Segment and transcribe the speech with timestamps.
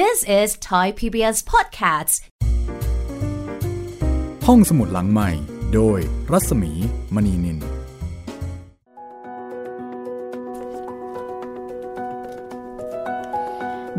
[0.00, 2.14] This is Thai PBS Podcasts
[4.46, 5.30] ห้องสมุดหลังใหม่
[5.74, 5.98] โดย
[6.32, 6.72] รัศมี
[7.14, 7.58] มณีนิน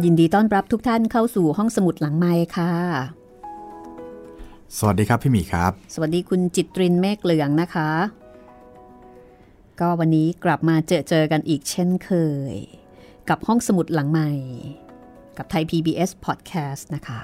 [0.03, 2.71] ยินดีต้อนรับทุกท่านเข้าสู่ห้องสมุดหลังไม้ค่ะ
[4.77, 7.91] สวัสดีครับพี่หมีครับ สวัสดีคุณจิตรินเมฆเหลืองนะคะ
[9.79, 12.11] ก็วันนี้กลับมาเจอเจอกันอีกเช่นเค
[12.53, 12.55] ย
[13.29, 14.31] กับห้องสมุดหลังใหม่
[15.37, 17.19] กับไทย PBS Podcast นะคะ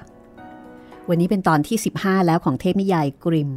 [1.10, 3.52] วันนี้เป็นตอนที่ 15 แล้วของเทพนิยายกริม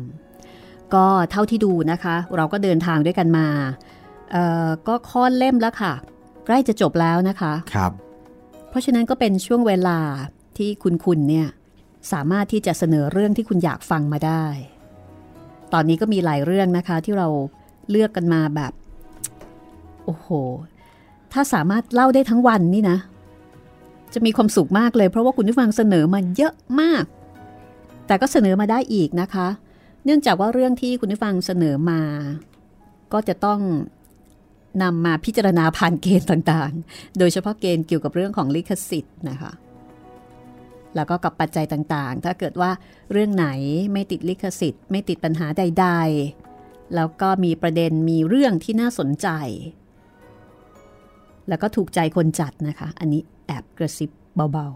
[0.95, 3.47] ก็เท่าที่ดูนะคะ เราก็เดินทางด้วยกันมา
[4.31, 5.93] เอ่อก็ค่อนเล่มแล้วค่ะ
[6.47, 7.93] ใกล้จะจบแล้วนะคะครับ
[8.69, 9.99] เพราะฉะนั้นก็เป็นช่วงเวลา
[10.59, 11.49] ที่คุณคุณเนี่ย
[12.13, 14.45] สามารถที่จะเสนอเรื่องที่คุณอยากฟังมาได้
[15.73, 17.29] ตอนนี้ก็มีหลายเรื่องนะคะที่เรา
[17.91, 18.73] เลือกกันมาแบบ
[20.05, 20.29] โอ้โห
[21.33, 22.99] ถ้าสามารถเล่าได้ทั้งวันนี่นะ
[24.15, 27.05] จะมีความสุขมากเลย เพราะว่าคุณผู้ฟังเสนอมาเยอะมาก
[28.07, 29.49] แต่ก็เสนอมาได้อีกนะคะ
[30.05, 32.03] เนื่องจากว่าเรื่องที่คุณผู้ฟังเสนอมา
[33.13, 33.61] ก็จะต้อง
[34.83, 39.53] นำมาพิจารณาผ่านเกณฑ์ต่างๆ โดยเฉพาะเกณฑ์เกี่ยวกับเรื่องของลิขสิทธิ์นะคะ
[40.95, 42.71] แล้วก็กับปัจจัยต่างๆ ถ้าเกิดว่า
[43.13, 43.49] เรื่องไหน
[43.93, 45.87] ไม่ติดลิขสิทธิ์ ไม่ติดปัญหาใด
[46.41, 49.29] ๆ แล้วก็มีประเด็นมีเรื่องที่น่าสนใจ
[51.49, 53.23] แล้วก็ถูกใจคนจัดนะคะ อันนี้
[53.53, 54.11] อบกระซิบ
[54.53, 54.69] เบา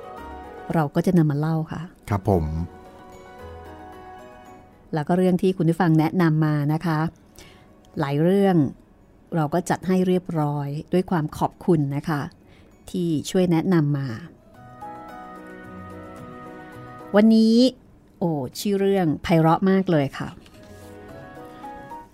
[0.00, 2.44] ๆ เราก็จะนำมาเล่าค่ะ ครับผม
[4.94, 6.98] แล้วก็เรื่องที่คุณผู้ฟังแนะนำมานะคะ
[8.00, 8.56] หลายเรื่อง
[9.36, 12.20] เราก็จัดให้เรียบร้อยด้วยความขอบคุณนะคะ
[12.90, 14.08] ที่ช่วยแนะนำมา
[17.16, 17.56] วันนี้
[18.18, 20.28] โอ้ชื่อเรื่องไพเราะมากเลยค่ะ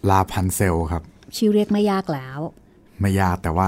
[0.08, 1.02] ลาพันเซลครับ
[1.36, 2.38] ชื่อเรียกไม่ยากแล้ว
[3.00, 3.66] ไม่ยากแต่ว่า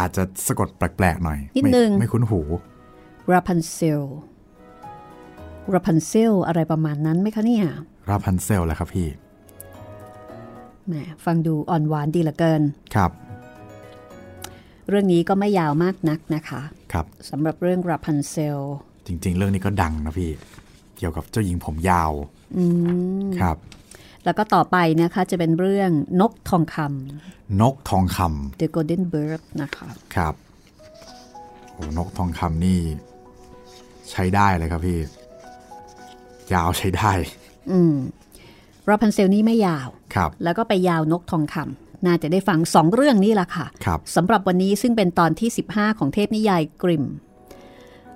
[0.00, 2.40] อาจจะสะกดแปลกๆหน่อยนิดไม่นึงไม่คุ้นหู
[3.32, 4.02] ราพันเซล
[5.74, 7.64] ราพันเซลอะไรประมาณนั้นไหมคะเนี่ย
[8.08, 9.08] ราพันเซลแหละครับพี่
[10.86, 12.62] แหมฟังดูอ่อนหวานดีเหลือเกิน
[12.94, 13.10] ครับ
[14.88, 16.60] เรื่องนี้ก็ไม่ยาวมากนักนะคะ
[16.92, 18.58] ครับสำหรับเรื่องราพันเซล
[19.06, 20.30] จริง ๆ เรื่องนี้ก็ดังนะพี่
[20.96, 22.12] เกี่ยวกับเจ้าหญิงผมยาว
[22.56, 22.64] อื
[23.26, 23.56] มครับ
[24.24, 26.76] แล้วก็ต่อไปนะคะจะเป็นเรื่องนกทองค
[27.60, 30.34] นกทองคำำ The Golden Bird นะคะครับ
[31.72, 32.80] โอ้นกทองคำนี่
[34.10, 34.98] ใช้ได้เลยครับพี่
[36.52, 37.12] ยาวใช้ได้
[37.70, 37.94] อืม
[38.88, 47.04] ราพันเซลนี่ไม่ยาวครับแล้วก็ไปยาวนกทองคำน่าจะได้ฟังสองเรื่องนี้ละค่ะครับสำหรับวันนี้ซึ่งเป็นตอนที่ 15 ของเทพนิยายกริมม์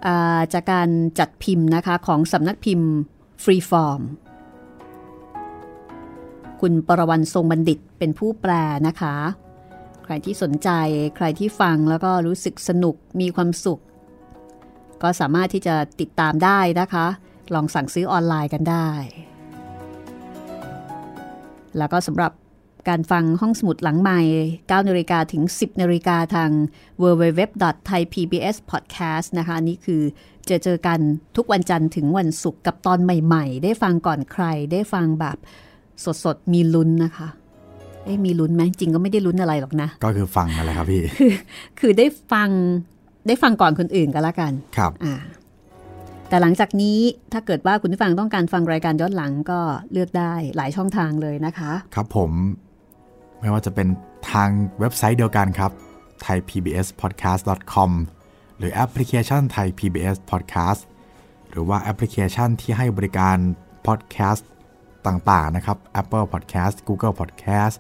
[0.06, 0.88] อ่าจากการ
[1.19, 2.88] จัดพิมพ์นะคะของสำนักพิมพ์
[3.43, 4.00] ฟรีฟอร์ม
[6.66, 8.52] คุณปรวันทรงบัณฑิตเป็นผู้แปล
[8.86, 9.16] นะคะ
[10.04, 10.69] ใครที่สนใจ
[11.16, 13.80] ใครที่ฟังแล้วก็รู้สึกสนุกมีความสุข
[15.02, 17.06] ก็สามารถที่จะติดตามได้นะคะ
[17.54, 18.88] ลองสั่งซื้อออนไลน์กันได้
[21.78, 22.32] แล้วก็สำหรับ
[22.88, 24.20] การฟังห้องสมุดหลังใหม่
[24.54, 26.50] 9นาฬิกาถึง 10นาฬิกาทาง
[27.02, 30.02] www.thaipbspodcast นะคะนี่คือ
[30.48, 31.00] จอเจอกัน
[31.36, 35.38] ทุกวันจันทร์ถึงวันศุกร์กับตอนใหม่ ๆ ได้ฟังก่อนใครได้ฟังแบบ
[36.25, 37.28] สดๆ มีลุ้นนะคะ
[38.05, 41.03] เอ๊ะมีลุ้นไหมจริงก็ไม่ได้ลุ้นอะไรหรอกนะ ก็คือฟังอะไรครับพี่
[41.81, 42.49] คือได้ฟัง
[43.27, 45.15] ได้ฟังก่อนคนอื่นก็แล้วกัน ครับ อ่า
[46.28, 46.99] แต่หลังจากนี้
[47.32, 49.60] ถ้าเกิดว่าคุณผู้ฟังต้องการฟังรายการย้อนหลังก็
[49.93, 52.31] เลือกได้หลายช่องทางเลยนะคะ ครับผม
[53.41, 53.88] ไม่ว่าจะเป็น
[54.32, 54.49] ทาง
[54.81, 55.71] เว็บไซต์เดียวกันครับ
[56.25, 57.91] thaipbspodcast.com
[58.59, 60.81] หรือแอปพลิเคชัน Thai PBS Podcast
[61.50, 63.37] หรือว่าแอปพลิเคชันที่ให้บริการ
[63.87, 64.43] podcast
[65.06, 67.76] ต่างๆนะครับ Apple Podcast Google Podcast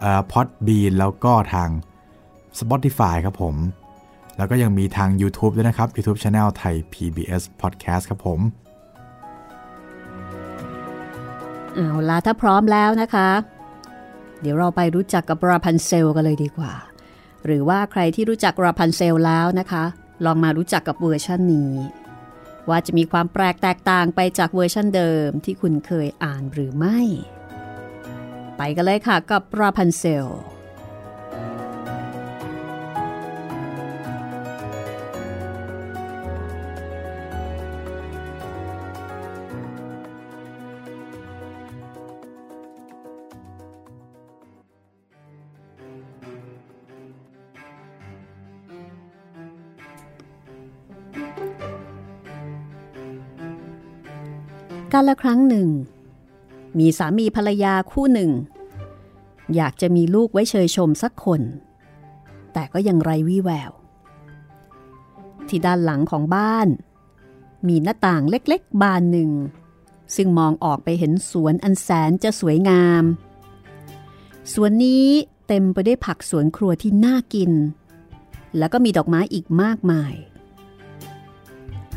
[0.00, 1.68] เอ่อ Podbean แล้วก็ทาง
[2.60, 3.56] Spotify ครับผม
[4.36, 8.40] แล้วก็ยังมีทาง YouTube ด้วยนะครับ YouTube Channel Thai PBS Podcast ครับผม
[11.74, 13.28] เอาล่ะถ้าพร้อมแล้วนะคะ
[14.40, 16.72] เดี๋ยวเราไปรู้จักกับราพันเซลกันเลยดีกว่า
[17.46, 19.84] หรือว่าใครที่รู้จักราพันเซลแล้วนะคะ
[20.24, 21.72] ลองมารู้จักกับเวอร์ชันนี้
[22.70, 26.98] ว่าจะมีความแปลกแตกต่างไปจากเวอร์ชันเดิมที่คุณเคยอ่านหรือไม่
[28.56, 30.32] ไปกันเลยค่ะกับราพันเซล
[54.92, 55.68] กาลครั้งหนึ่ง
[56.78, 58.30] มีสามีภรรยาคู่หนึ่ง
[59.54, 61.40] อยากจะมีลูกไว้เชยชมสักคน
[62.52, 63.72] แต่ก็ยังไรวี่แวว
[65.48, 66.68] ที่ด้านหลังของบ้าน
[67.68, 69.30] มีหน้าต่างเล็กๆ บานหนึ่ง
[70.16, 73.04] ซึ่งมองออกไปเห็นสวนอันแสนจะสวยงาม
[74.52, 75.06] สวนนี้
[75.46, 77.52] เต็มไปด้วยผักสวนครัวที่น่ากิน
[78.58, 80.14] แล้วก็มีดอกไม้อีกมากมาย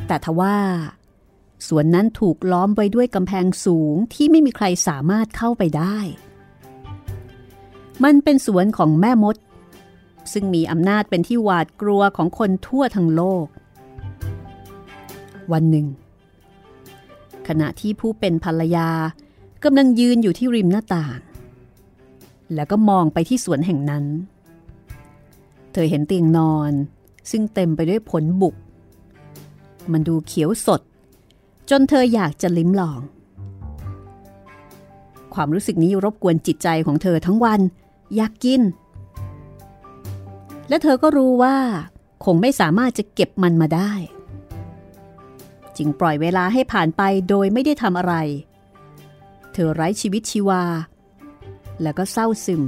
[0.07, 0.55] แต่ทว่า
[1.67, 5.97] สวนนั้นถูกล้อมไว้ด้วยกำแพงสูงที่ไม่มีใครสามารถเข้าไปได้
[8.03, 9.35] มันเป็นสวนของแม่มด
[10.33, 13.45] ซึ่งมีอำนาจเป็นที่หวาดกลัวของคนทั่วทั้งโลก
[15.51, 15.87] วันหนึ่ง
[17.47, 18.89] ขณะที่ผู้เป็นภรรยา
[19.63, 21.19] กำลังยืนอยู่ที่ริมหน้าต่าง
[22.53, 24.05] แล้วก็มองไปที่สวนแห่งนั้น
[25.71, 26.71] เธอเห็นเตียงนอน
[27.31, 28.55] ซึ่งเต็มไปด้วยผลบุก
[29.91, 30.81] มันดูเขียวสด
[31.69, 33.01] จนเธออยากจะลิ้มลอง
[35.33, 37.61] ความรู้สึกนี้รบกวนจิตใจของเธอทั้งวัน
[38.15, 38.61] อยากกิน
[40.69, 41.57] และเธอก็รู้ว่า
[42.25, 43.91] คงไม่สามารถจะเก็บมันมาได้
[45.77, 48.13] จึงปล่อยเวลาให้ผ่านไปโดยไม่ได้ทำอะไร
[49.53, 50.63] เธอไร้ชีวิตชีวา
[51.81, 52.63] แล้วก็เศร้าซึม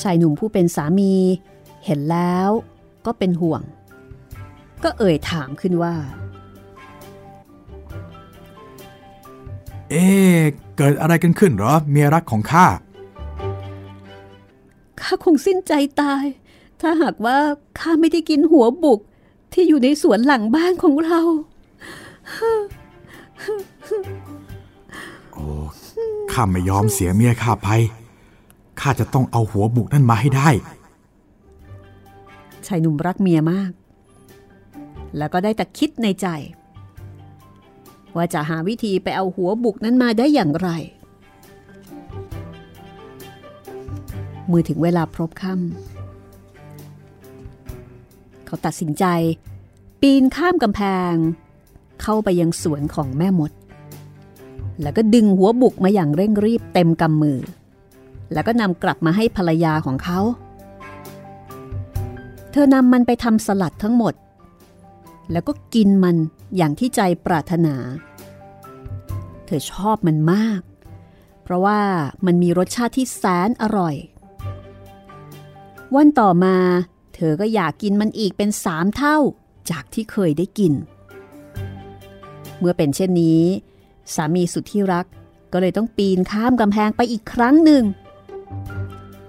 [0.00, 1.14] ชายหนุ่มผู้เป็นสามี
[1.84, 2.48] เห็นแล้ว
[3.06, 3.62] ก็เป็นห่วง
[4.84, 5.94] ก็เอ่ยถามขึ้นว่า
[9.90, 10.38] เอ๊ะ
[10.76, 12.66] เกิดอะไรกันขึ้นเหรอ เมียรักของข้า
[15.00, 16.24] ข้าคงสิ้นใจตาย
[16.80, 17.36] ถ้าหากว่า
[17.78, 19.00] ข้าไม่ได้กินหัวบุก
[19.52, 21.20] ที่อยู่ในสวนหลังบ้านของเรา
[25.32, 25.46] โอ้
[26.32, 27.68] ข้าไม่ยอมเสียเมียข้าไป
[28.80, 30.48] ข้าจะต้องเอาหัวบุกนั่นมาให้ได้
[32.66, 33.70] ชายหนุ่มรักเมียมาก
[35.16, 36.26] แล้วก็ได้แต่คิดในใจ
[38.16, 40.70] ว่าจะหาวิธีไปเอาหัวบุกนั้นมาได้อย่างไร
[44.46, 49.04] เมื่อถึงเวลาพรบค่ำเขาตัดสินใจ
[50.00, 50.80] ปีนข้ามกำแพ
[51.12, 51.14] ง
[52.02, 53.52] เข้าไปยังสวนของแม่มด
[54.82, 57.38] แล้วก็ดึงหัวบุกมาอย่างเร่งรีบเต็มกำมือ
[58.32, 60.20] แล้วก็นำกลับมาให้ภรรยาของเขา
[62.50, 64.14] เธอนำมันไปทำสลัดทั้งหมด
[65.32, 66.16] แล้วก็กินมัน
[66.56, 67.74] อย่างที่ใจปรารถนา
[69.46, 70.60] เธอชอบมันมาก
[71.42, 71.80] เพราะว่า
[72.26, 73.94] มันมีรสชาติที่แสนอร่อย
[75.94, 76.56] วันต่อมา
[77.14, 79.16] เธอก็อยากกินมันอีกเป็นสามเท่า
[79.70, 80.72] จากที่เคยได้กิน
[82.58, 83.42] เมื่อเป็นเช่นนี้
[84.14, 85.06] สามีสุดที่รัก
[85.52, 87.84] ก็เลยต้องปีนข้ามกำแพงไปอีกครั้งหนึ่ง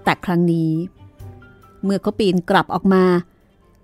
[0.04, 0.72] แต่ครั้งนี้
[1.84, 3.04] เมื่อเขาปีนกลับออกมา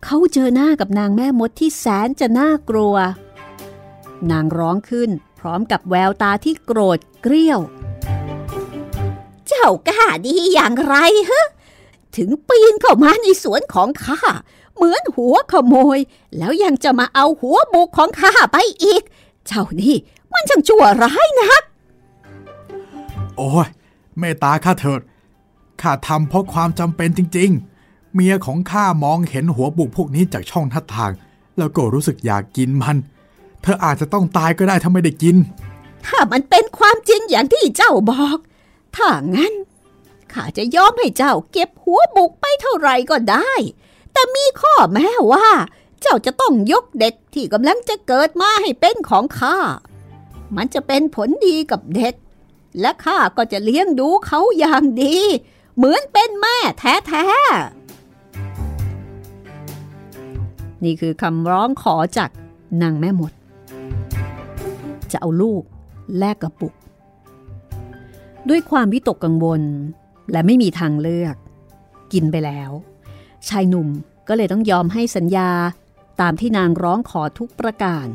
[0.04, 2.96] เขาเจอหน้ากับนางแม่มดที่แสนจะน่ากลัว
[4.32, 5.10] นางร้องขึ้น
[5.40, 7.60] พร้อมกับแววตาที่โกรธเกรี้ยว
[9.48, 10.96] เจ้ากล้าดีอย่างไร
[11.30, 11.46] ฮะ
[12.18, 14.22] ถึงปีนเข้ามาในสวนของข้า
[14.76, 16.00] เหมือนหัวขโมย
[16.38, 19.04] แล้วยังจะมาเอาหัวบุกของข้าไปอีก
[19.48, 19.96] เจ้านี่
[20.34, 21.52] มันช่างชั่วร้ายนะ
[23.38, 23.68] โอ้ย
[24.20, 25.02] เมตตาข้าเถิด
[25.82, 27.77] ข้าทำเพราะความจำเป็นจริง ๆ
[28.18, 31.12] เมียของข้ามองเห็นหัวบุกพวกนี้จากช่องหน้าต่าง
[31.58, 32.98] แล้วก็รู้สึกอยากกินมัน
[33.62, 35.36] เธออาจจะต้องตายก็ได้ถ้าไม่ได้กิน
[36.08, 38.38] ถ้ามันเป็นความจริงอย่างที่เจ้าบอก
[38.96, 39.54] ถ้างั้น
[40.34, 43.52] ข้าจะยอมให้เจ้าเก็บหัวบุกไปเท่าไหร่ก็ได้
[44.14, 45.48] แต่มีข้อแม้ว่า
[46.02, 49.58] เจ้าจะต้องยกเด็กที่กำลังจะเกิดมาให้เป็นของข้า
[50.56, 52.14] มันจะเป็นผลดีกับเด็ก
[52.80, 55.18] และข้าก็จะเลี้ยงดูเขาอย่างดี
[55.76, 57.87] เหมือนเป็นแม่แท้ๆ
[60.84, 62.30] นี่คือคำร้องขอจาก
[62.82, 63.32] นางแม่มด
[65.12, 65.64] จะเอาลูก
[66.20, 66.74] แลกกับปุก
[68.50, 69.62] ด้วยความวิตกกังวล
[70.32, 71.36] และไม่มีทางเลือก
[72.14, 72.72] กินไปแล้ว
[73.48, 73.88] ชายหนุ่ม
[74.28, 75.50] ก็เลยต้องยอมให้สัญญา
[76.22, 78.08] ตามที่นางร้องขอทุกประการ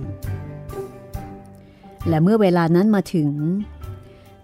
[2.09, 3.31] และเมื่อเวลานั้นมาถึง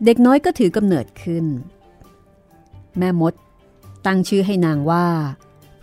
[0.05, 1.45] เด็กน้อยก็ถือกำเนิดขึ้น
[2.99, 3.35] แม่มด
[4.07, 5.07] ตั้งชื่อให้นางว่า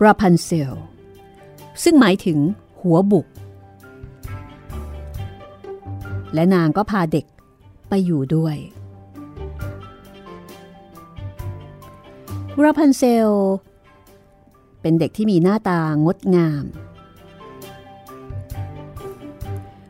[0.04, 0.76] ราพันเซล
[1.84, 2.38] ซึ่งหมายถึง
[2.80, 3.26] หัวบุก
[6.34, 7.26] และนางก็พาเด็ก
[7.88, 8.56] ไปอยู่ด้วย
[12.62, 13.30] ราพันเซล
[14.80, 16.64] เป็นเด็กที่มีหน้าตางดงาม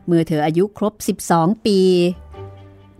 [0.05, 0.93] เมื่อเธออายุครบ
[1.27, 1.79] 12 ปี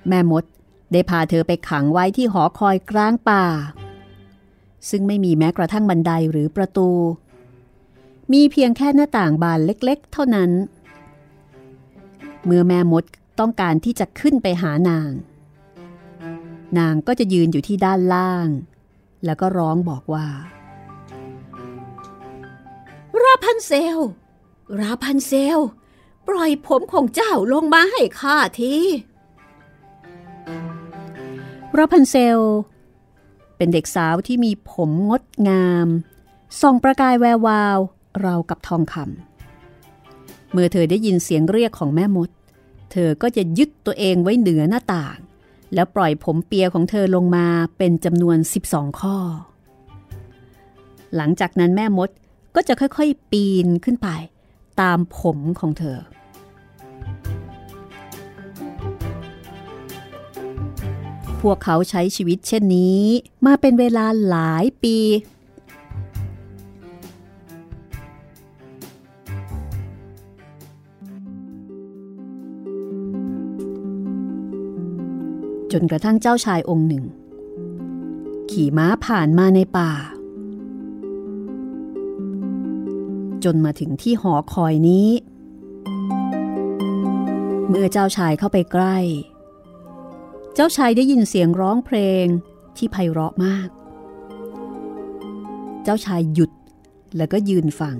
[0.08, 0.44] แม่มด
[0.92, 3.46] ได้พาเธอไปขังไว้ที่หอคอยกลางป่า
[4.90, 6.90] ซึ่งไม่มีแม้กระทั่งบันไดหรือประตู
[8.34, 10.52] มีเพียงแค่หน้าต่างบานเล็กๆ เท่านั้น
[12.46, 13.04] เมื่อแม่มด
[13.40, 15.12] ต้องการที่จะขึ้นไปหานาง
[16.78, 18.48] นางก็จะยืนอยู่ที่ด้านล่าง
[19.26, 20.28] แล้วก็ร้องบอกว่า
[23.44, 23.98] พันเซล
[24.80, 25.58] ราพันเซล
[26.28, 28.74] ปล่อยผมของเจ้าลงมาให้ข้าที
[31.78, 32.40] ราพันเซล
[33.58, 35.88] เป็นเด็กสาวที่มีผมงดงาม
[36.62, 37.80] ส่องประกายแวววาว
[38.26, 42.30] ราวกับทองคำเมื่อเธอได้ยินเสียงเรียกของแม่มด
[42.92, 45.18] เธอก็จะยึดตัวเองไว้เหนือหน้าต่าง
[45.74, 47.48] แล้วปล่อยผมเปียของเธอลงมา
[47.78, 49.18] เป็นจำนวน 12 ข้อ
[51.16, 52.10] หลังจากนั้นแม่มด
[52.56, 54.08] ก็จะค่อยๆ ปีนขึ้นไป
[54.82, 56.00] ตามผมของเธอ
[61.42, 63.04] พวกเขาใช้ชีวิตเช่นนี้
[63.46, 64.98] มาเป็นเวลาหลายปี
[75.72, 77.06] จนกระทั่งเจ้าชายองค์หนึ่ง
[78.52, 79.92] ขี่ม้าผ่านมาในป่า
[83.44, 85.10] จนมาถึงที่หอคอยนี้
[87.68, 88.98] เมื่อเจ้าชายเข้าไปใกล้
[90.56, 92.26] เจ้าชายได้ยินเสียงร้องเพลง
[92.78, 93.70] ที่ไพเราะมาก
[95.84, 96.52] เจ้าชายหยุด
[97.18, 97.98] แล้วก็ยืนฟัง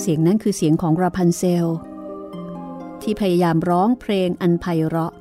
[0.00, 1.70] เสียงนั้นคือเสียงของราพันเซล
[3.02, 5.12] ที่พยายามร้องเพลงอันไพเราะ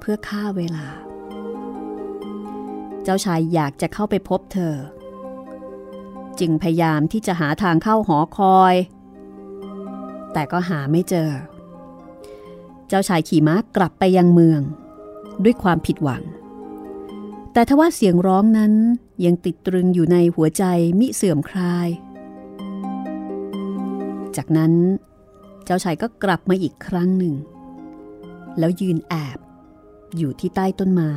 [0.00, 0.86] เพื่อฆ่าเวลา
[3.02, 4.74] เจ้าชายอยากจะเข้าไปพบเธอ
[6.40, 8.74] จึงพยายามที่จะหาทางเข้าหอคอย
[10.32, 11.30] แต่ก็หาไม่เจอ
[12.88, 14.60] เจ้าชายขี่ม้ากลับไปยังเมือง
[15.44, 16.22] ด้วยความผิดหวัง
[17.52, 18.72] แต่ทว่าเสียงร้องนั้น
[19.24, 20.64] ยังติดตรึงอยู่ในหัวใจ
[20.98, 21.88] มิเสื่อมคลาย
[24.36, 24.72] จากนั้น
[25.64, 27.34] เจ้าชายก็กลับมาอีกครั้งหนึ่ง
[28.58, 29.38] แล้วยืนแอบ
[30.16, 31.14] อยู่ที่ใต้ต้นไม้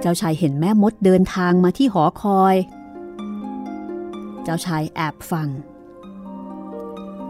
[0.00, 2.56] เจ้าชายเห็นแม่มดเดินทางมาที่หอคอย
[4.44, 5.48] เจ้าชายแอบฟัง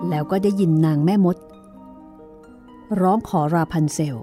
[0.08, 1.36] แล้วก็ได้ยินนางแม่มด
[3.00, 4.16] ร้องขอราพันเซล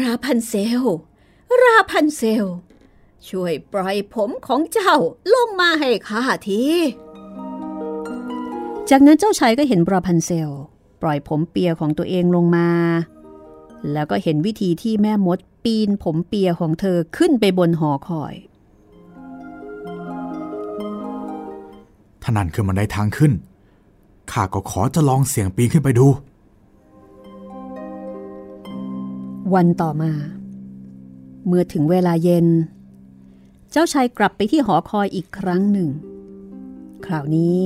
[0.00, 0.82] ราพันเซล
[1.62, 2.44] ราพันเซล
[3.28, 4.94] ช่วยปล่อยผมของเจ้า
[5.34, 6.62] ลงมาให้ข้าที
[8.90, 10.50] จากนั้นเจ้าชายก็เห็นราพันเซล
[11.02, 12.68] ปล่อยผมเปียของตัวเองลงมา
[13.92, 18.34] แล้วก็เห็นวิธีที่แม่มดปีนผมเปียของเธอขึ้นไปบนหอคอย
[22.22, 23.32] ถ้านั่นคือมันได้ทางขึ้น
[24.32, 26.06] ข้าก็ขอจะลองเสียงปีนขึ้นไปดู
[29.54, 30.12] วันต่อมา
[31.46, 32.46] เมื่อถึงเวลาเย็น
[33.76, 35.88] เจ้าชายกลับไปที่หอคอยอีกครั้งหนึ่ง
[37.06, 37.62] คราวนี้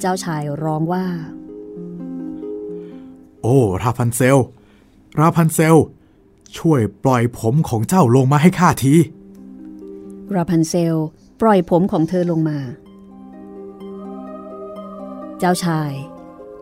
[0.00, 1.06] เจ้าชายร้องว่า
[3.42, 4.38] โอ้ ราพันเซล
[5.20, 5.76] ราพันเซล
[6.58, 8.94] ช่วยปล่อยผมของเจ้าลงมาให้ข้าที
[10.34, 10.96] ราพันเซล
[11.40, 12.58] ปล่อยผมของเธอลงมา
[15.38, 15.92] เจ้าชาย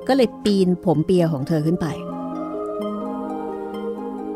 [0.09, 1.87] ก็เลยปีนผมเปียของเธอขึ้นไป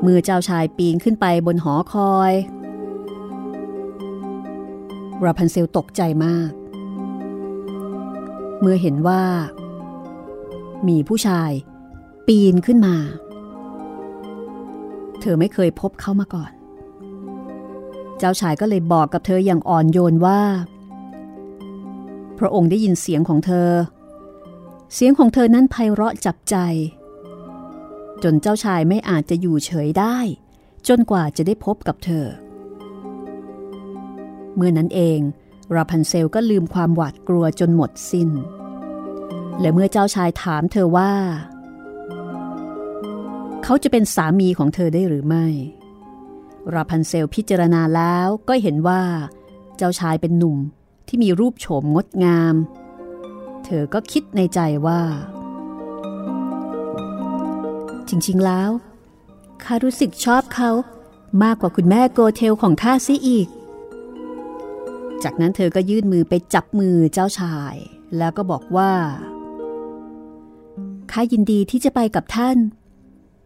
[0.03, 2.35] เมื่อเจ้าชายปีนขึ้นไปบนหอคอย
[5.25, 6.51] ราพันเซลตกใจมาก
[8.61, 9.23] เมื่อเห็นว่า
[10.89, 11.51] มีผู้ชาย
[12.27, 12.97] ปีนขึ้นมา
[15.21, 16.53] เธอไม่เคยพบเขามาก่อน
[18.19, 20.41] เจ้าชายก็เลยบอกกับเธออย่างอ่อนโยนว่า
[22.39, 23.71] พระองค์ได้ยินเสียงของเธอ
[24.95, 26.57] เสียงของเธอนั้นไพเราะจับใจ
[28.23, 30.19] จนเจ้าชายไม่อาจจะอยู่เฉยได้
[30.89, 32.27] จนกว่าจะได้พบกับเธอ
[34.59, 35.21] เมื่อนั้นเอง
[35.75, 38.31] ราพันเซลก็ลืมความหวาดกลัวจนหมดสิน้น
[39.61, 41.13] และเมื่อเจ้าชายถามเธอว่า
[43.63, 45.47] เขาจะเป็นสามีของเธอได้หรือไม่
[46.75, 49.03] ราพันเซลพิจารณาแล้วก็เห็นว่า
[49.77, 50.59] เจ้าชายเป็นหนุ่ม
[51.09, 52.55] ที่มีรูปโฉมงดงาม
[53.65, 55.01] เธอก็คิดในใจว่า
[58.09, 58.71] จริงๆแล้ว
[59.63, 60.71] ข้ารู้สึกชอบเขา
[61.43, 63.49] มากกว่าคุณแม่โกเทลของข้าซิอีก
[65.25, 67.75] จากนั้นเธอก็ยื่นมือไปจับมือเจ้าชาย
[68.19, 68.93] แล้วก็บอกว่า
[71.13, 72.57] ข้ายินดีที่จะไปกับท่าน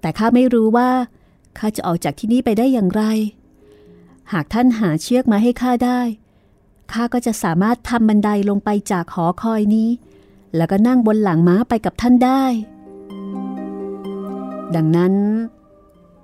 [0.00, 0.90] แต่ข้าไม่รู้ว่า
[1.58, 3.02] ข้าจะออกจากที่นี่ไปได้อย่างไร
[4.32, 6.00] หากท่านหาเชือกมาให้ข้าได้
[6.92, 9.90] ข้าก็จะสามารถทำบันไดลงไปจากหอคอยนี้
[10.56, 12.44] แล้วก็นั่งบนหลังม้าไปกับท่านได้
[14.74, 15.14] ดังนั้น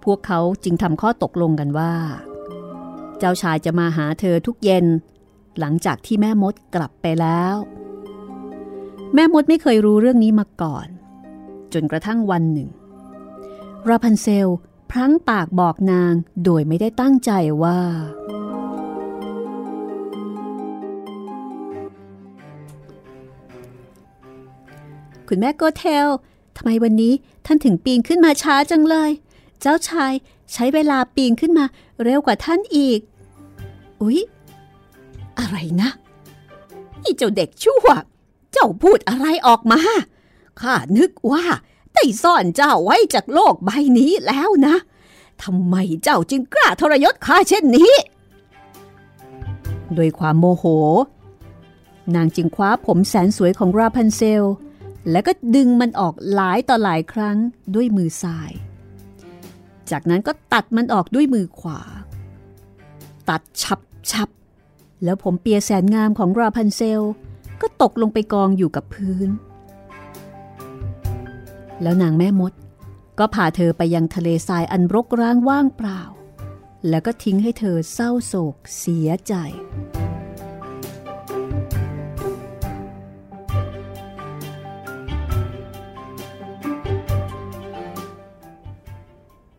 [0.05, 1.93] พวกเขาจึงทำข้อตกลงกันว่า
[3.19, 4.87] เจ้าชายจะมาหาเธอทุกเย็น
[5.61, 7.55] หลังจากที่แม่มดกลับไปแล้ว
[9.15, 10.87] แม่มดไม่เคยรู้เรื่องนี้มาก่อน
[11.73, 12.69] จนกระทั่งวันหนึ่ง
[13.89, 14.53] ราพันเซล
[14.91, 16.13] พลั้งปากบอกนาง
[16.45, 17.31] โดยไม่ได้ตั้งใจ
[17.63, 17.81] ว่า
[25.29, 26.09] คุณแม่โกเทล
[26.57, 27.13] ทำไมวันนี้
[27.47, 29.11] ท่านถึงปีนขึ้นมาช้าจังเลย
[29.61, 30.13] เจ้าชาย
[30.53, 31.65] ใช้เวลาปีนขึ้นมา
[32.03, 33.01] เร็วกว่าท่านอีก
[34.01, 34.21] อุ๊ย
[35.39, 35.91] อะไรนะ
[37.03, 37.87] อีเจ้าเด็กชั่ว
[38.53, 39.81] เจ้าพูดอะไรออกมา
[40.61, 41.45] ข้านึกว่า
[41.95, 44.77] ได้ซ่อนเจ้าไว้จากโลกใบนี้แล้วนะ
[45.43, 47.93] ทำไมเจ้าจึงกล้าทรยศข้าเช่นนี้
[49.95, 50.65] โดยความโมโห
[52.15, 54.45] นางจึงคว้าผมแสนสวยของราพันเซล
[55.11, 57.37] แล้วก็ดึงมันออกหลายต่อหลายครั้ง
[57.75, 58.51] ด้วยมือซ้าย
[59.91, 61.81] จากนั้นก็ตัดมันออกด้วยมือขวา
[63.29, 63.81] ตัดฉับ
[64.11, 64.29] ฉับ
[65.05, 67.03] แล้วผมเปียแสนงามของราพันเซล
[67.61, 69.29] ก็ตกลงไปกองอยู่กับพื้น
[71.83, 72.53] แล้วนางแม่มด
[73.19, 76.03] ก็พาเธอไปยังทะเลทรายอันรกร้างว่างเปล่า
[76.89, 79.35] แล้วก็ทิ้งให้เธอเศร้าโศกเสียใจ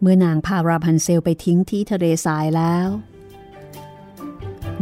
[0.01, 2.89] เมื่อนางพาราพันเซลไปทิ้งที่ทะเลทรายแล้ว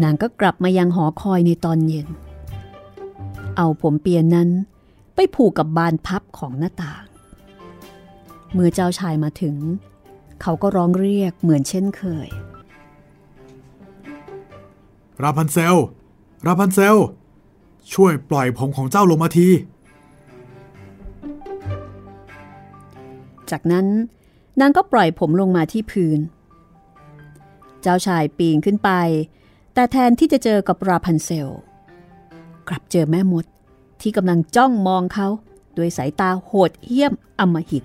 [0.03, 2.07] นางก็กลับมายังหอคอยในตอนเย็น
[3.57, 4.49] เอาผมเปียนนั้น
[5.15, 7.03] ไปผูกกับบานพับของหน้าต่าง
[8.53, 9.55] เมื่อเจ้าชายมาถึง
[10.41, 12.27] เขาก็ร้องเรียกเหมือนเช่นเคย
[15.23, 15.75] ราพันเซล
[16.47, 16.95] ราพันเซล
[17.93, 19.49] ช่วยปล่อยผมของเจ้าลงมาที
[23.51, 23.87] จากนั้น
[24.59, 26.19] นางก็ปล่อยผมลงมาที่พื้น
[27.81, 28.89] เจ้าชายปีนขึ้นไป
[29.77, 31.53] แต่แทนที่จะเจอกับราพันเซล
[32.67, 33.45] กลับเจอแม่มด
[34.01, 35.27] ที่กำลังจ้องมองเขา
[35.77, 37.83] ด้วยสายตาโหดเหี้ยมอำมหิต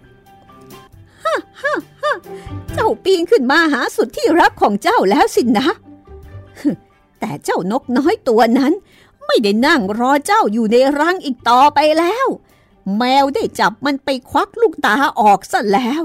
[1.24, 2.12] ฮ่าฮ่าฮ่า
[2.72, 5.68] เจ้าปีนขึ้นมาหาสุดที่รักของเจ้าแล้วสินนะ
[7.20, 8.72] แต่เจ้านกน้อยตัวนั้น
[9.26, 12.26] ไม่ได้นั่งรอเจ้าอยู่ในรังอีกต่อไปแล้ว
[12.96, 16.02] แมวได้จับมันไปควักลูกตาออกซะแล้ว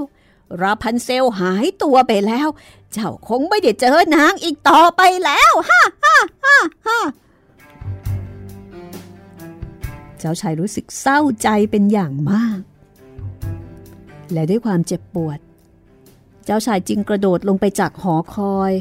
[0.60, 2.48] ราพันเซลหายตัวไปแล้ว
[2.92, 6.98] เจ้าคงไม่ได้เจอนางอีกต่อไปแล้วฮ่าฮ่าฮ่าฮ่า
[10.18, 12.60] เจ้าชายรู้สึกเศร้าใจเป็นอย่างมาก
[14.32, 15.38] และด้วยความเจ็บปวด
[16.44, 18.72] เจ้าชายจึงกระโดดลงไปจากหอคอย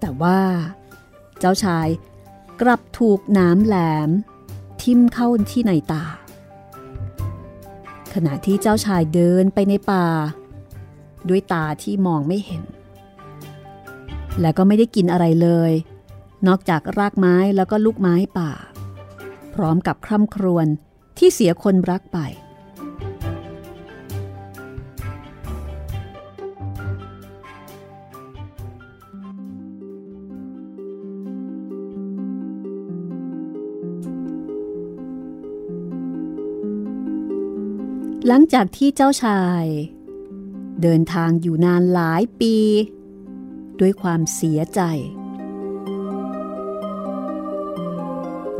[0.00, 0.40] แต่ว่า
[1.40, 1.88] เจ้าชาย
[2.60, 3.76] กลับถูกน้ำแหล
[4.08, 4.10] ม
[4.82, 6.04] ทิ่มเข้าที่ในตา
[8.14, 10.06] ขณะที่เจ้าชายเดินไปในป่า
[11.28, 12.62] ด้วยตาที่มองไม่เห็น
[14.40, 15.72] และก็ไม่ได้กินอะไรเลย
[16.46, 18.52] นอกจากรากไม้แล้วก็ลูกไม้ป่า
[19.54, 20.66] พร้อมกับคร่ำครวญ
[21.18, 22.18] ที่เสียคนรักไป
[38.26, 39.64] หลังจากที่เจ้าชาย
[40.82, 42.54] เดินทางอยู่นานหลายปี
[43.80, 44.80] ด้วยความเสียใจ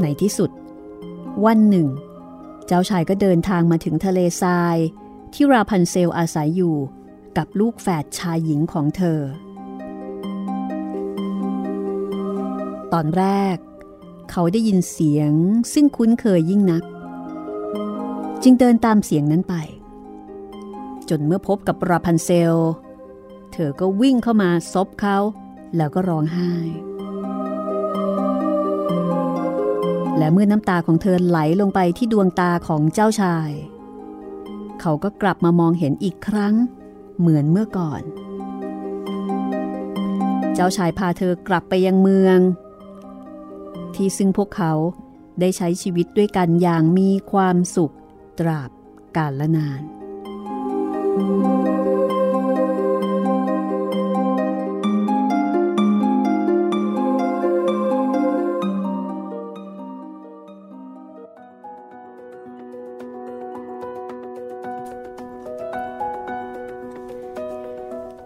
[0.01, 0.51] ในที่สุด
[1.45, 1.89] วันหนึ่ง
[2.67, 4.77] เจ้าชายก็เดินทางมาถึงทะเลทราย
[5.33, 6.77] ที่ราพันเซลอาศัยอยู่
[7.37, 9.21] กับลูกแฝดชายหญิงของเธอ
[12.93, 13.57] ตอนแรก
[14.31, 15.33] เขาได้ยินเสียง
[15.73, 16.83] ซึ่งคุ้นเคยยิ่งนัก
[18.43, 19.55] จึงเดินตามเสียงนั้นไป
[21.11, 22.55] จนเมื่อพบกับราพันเซล
[23.53, 25.19] เธอก็วิ่งเข้ามาซบเขา
[25.77, 26.53] แล้วก็ร้องไห้
[30.19, 33.51] และเมื่อน้ำตาของเธอไหลลงไปที่ดวงตาของเจ้าชาย
[34.81, 36.55] เขาก็กลับมามองเห็นอีกครั้ง
[37.19, 38.03] เหมือนเมื่อก่อน
[40.55, 42.39] เจ้าชายพาเธอกลับไปยังเมือง
[43.95, 44.73] ที่ซึ่งพวกเขา
[45.41, 47.95] ได้ใช้ชีวิตด้วยกันอย่างมีความสุข
[48.39, 48.71] ตราบ
[49.17, 49.98] กาลละนาน
[51.19, 51.21] น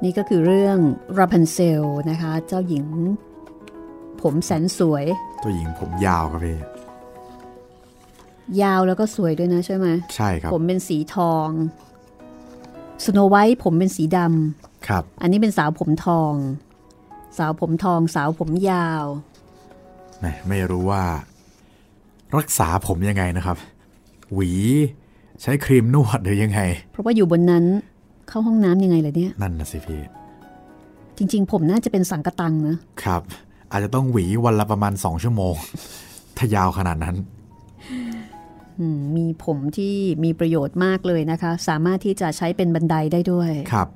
[0.08, 0.78] ี่ก็คือเรื่อง
[1.18, 2.86] ราพันเซลนะคะ เจ้าหญิง
[4.22, 5.04] ผมแสนสวย
[5.42, 6.58] ตัวหญิงผมยาวครับพี่
[8.62, 11.48] ยาวแล้วก็สวยด้วยนะใช่ไหมใช่ครับ ผมเป็นสีทอง
[13.04, 14.18] สโนไวท์ผมเป็นสีด
[14.88, 16.32] ครับำอันนี้เป็นสาวผมทอง
[17.38, 19.04] สาวผมทอง สาวผมยาว
[20.20, 21.02] แหมไม่รู้ว่า
[22.36, 23.56] รักษาผมยังไงนะครับ
[24.34, 24.50] หวี
[25.42, 26.60] ใช้ครีมนวดหรือยังไง
[26.92, 27.64] เพราะว่าอยู่บนนั้น
[28.28, 30.02] เข้าห้องน้ำยังไงล่ะเนี่ย นั่นนะสิพี่
[31.16, 33.22] จริง ๆ ผมน่าจะเป็นสังกะตังนะครับ
[33.70, 35.54] อาจจะต้องหวีวันละประมาณสองชั่วโมง
[36.36, 37.41] ถ้ายาวขนาดนั้นอื
[38.96, 43.88] มมีผมที่มีประโยชน์มากเลยนะคะ สามารถที่จะใช้เป็นบันไดได้ด้วยครับ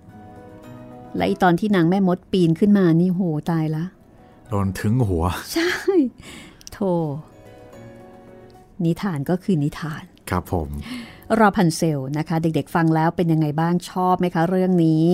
[1.17, 3.85] และอีตอนที่นางแม่มดปีนขึ้นมานี่โหตายละ
[4.49, 5.73] โดนถึงหัว ใช่
[6.73, 6.91] โธ่
[8.85, 10.69] นิทานก็คือนิทาน ครับผม
[11.39, 15.07] ราพันเซลนะคะ เด็กๆฟังแล้วเป็นยังไงบ้างชอบไหมคะ เรื่องนี้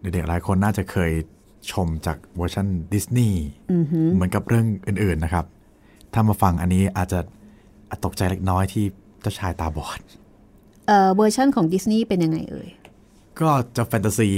[0.00, 1.12] เด็กๆหลายคนน่าจะเคย
[1.72, 3.42] ชมจากเวอร์ชันดิสนีย์
[4.14, 5.44] เหมือนกับเรื่องอื่นๆนะครับ
[6.12, 7.20] ถ้ามาฟังอันนี้อาจจะ
[8.04, 8.84] ตกใจเล็กน้อยที่
[9.20, 10.00] เจ้าชายตาบอด
[10.86, 12.68] เอ่อเวอร์ชั่นของดิสนีย์เป็นยังไงเอ่ย
[13.40, 14.28] ก็จะแฟนตาซี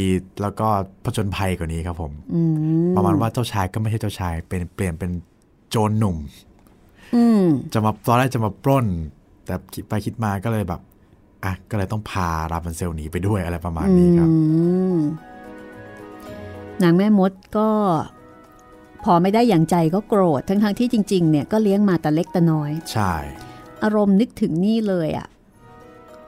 [0.43, 0.69] แล้วก็
[1.05, 2.13] ผจญภัยกว่านี้ครับผม
[2.97, 5.11] ประมาณว่าเจ้าชายก็ไม่ใช่เจ้าชาย เป็นเปลี่ยนเป็น
[5.71, 6.17] โจรหนุ่ม
[7.15, 8.87] อืมจะมาตอนแรกจะมาปล้น
[9.45, 10.81] แต่คิดไปคิดมาก็เลยแบบ
[11.45, 14.37] อะก็เลยต้องพาราพันเซลหนีไปด้วยอะไรประมาณนี้ครับอื
[14.97, 14.99] ม
[16.83, 17.69] นางแม่มดก็
[19.05, 23.13] พอไม่ได้อย่างใจก็โกรธ ทั้งๆที่จริงๆเนี่ยก็เลี้ยงมาแต่เล็กแต่น้อย ใช่
[23.83, 25.29] อารมณ์นึกถึงนี่เลยอะ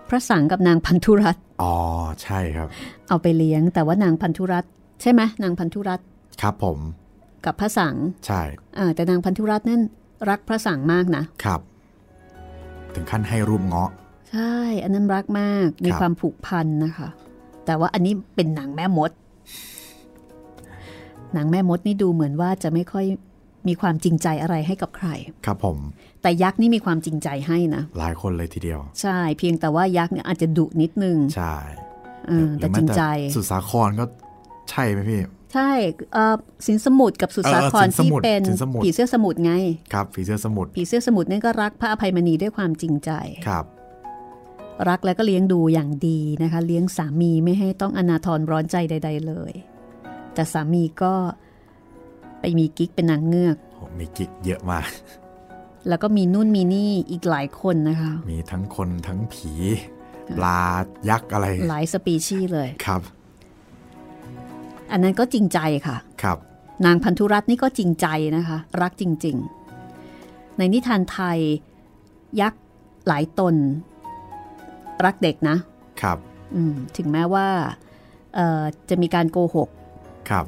[0.09, 1.77] พระสังกับนางพันธุรัตน์อ๋อ
[2.23, 2.69] ใช่ครับ
[3.09, 4.71] เอาไปเลี้ยงแต่ว่านางพันธุรัตน์
[5.03, 6.07] ใช่ไหมนางพันธุรัตน์
[6.43, 6.79] ครับผม
[7.45, 7.95] กับพระสัง
[8.27, 8.43] ใช่
[8.79, 9.83] อ่าแต่นางพันธุรัตน์นั่น
[10.31, 11.61] รักพระสังมากนะครับ
[12.95, 13.91] ถึงขั้นให้รูปเงาะ
[14.31, 17.09] ใช่ อันนั้นรักมากมีครับความผูกพันนะคะ
[17.67, 19.11] แต่ว่าอันนี้เป็นนางแม่มด
[21.37, 23.07] นางแม่มดนี่ดูเหมือนว่าจะไม่ค่อย
[23.69, 25.09] มีความจริงใจอะไรให้กับใคร
[25.47, 25.79] ครับผม
[26.23, 31.57] แต่ยักษ์นี่มีความจริงใจให้นะ หลายคนเลยทีเดียว ใช่ เพียงแต่ว่ายักษ์เนี่ยอาจจะดุนิดนึง ใช่
[32.29, 33.03] เออหแต่อจแม้ริงใจ
[33.37, 34.05] สุสาครก็
[34.71, 35.21] ใช่ไหมพี่
[35.55, 35.71] ใช่
[36.13, 36.35] เอ่อ
[36.67, 39.53] สินสมุทรกับสุสาครเออสินสที่มุทรเป็นสินสมุทรผีเสื้อสมุทรไง
[39.93, 43.11] ครับ ผีเสื้อสมุทรผีเสื้อสมุทรนั่นก็รักพระอภัยมณีด้วยความจริงใจ
[43.49, 43.65] ครับ
[44.89, 49.53] รักแล้วก็เลี้ยงดูอย่างดีนะคะ เลี้ยงสามีไม่ให้ต้องอนาทรร้อนใจใด ๆ เลย
[50.37, 51.15] แต่สามีก็
[52.41, 54.89] ไปมีกิ๊กเป็นนางเงือกโหมีกิ๊กเยอะมาก
[55.89, 59.53] แล้วก็มีนู่นมีนี่อีกหลายคนนะคะ มีทั้งคนทั้งผี
[60.37, 60.61] ปลา
[61.09, 63.01] ยักษ์อะไร หลายสปีชีส์เลยครับ
[64.91, 66.39] อันนั้นก็จริงใจค่ะ ครับ
[66.87, 69.37] นางพันธุรัตน์นี่ก็จริงใจนะคะ รักจริง
[69.97, 71.39] ๆ ในนิทานไทย
[72.41, 72.63] ยักษ์
[73.07, 73.55] หลายตน
[75.05, 75.57] รักเด็กนะ
[76.03, 76.19] ครับ
[76.55, 77.49] อืมถึงแม้ว่า
[78.35, 79.69] เอ่อจะมีการโกหก
[80.31, 80.47] ครับ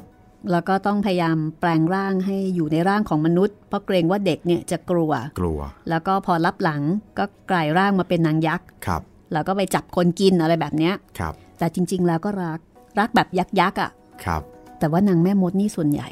[0.51, 6.81] แล้วก็ต้องพยายามแปลงร่างให้อยู่ในร่างของมนุษย์ เพราะเกรงว่าเด็กเนี่ยจะกลัว กลัว แล้วก็พอรับหลัง
[7.17, 9.01] ก็กลายร่างมาเป็นนางยักษ์ ครับ
[9.33, 12.59] แล้วก็ไปจับคนกินอะไรแบบเนี้ย ครับ แต่จริง ๆ แล้วก็รัก
[12.99, 13.91] รักแบบยักษ์ยักษ์อะ่ะ
[14.25, 14.41] ครับ
[14.79, 16.09] แต่ว่านางแม่มดนี่ส่วนใหญ่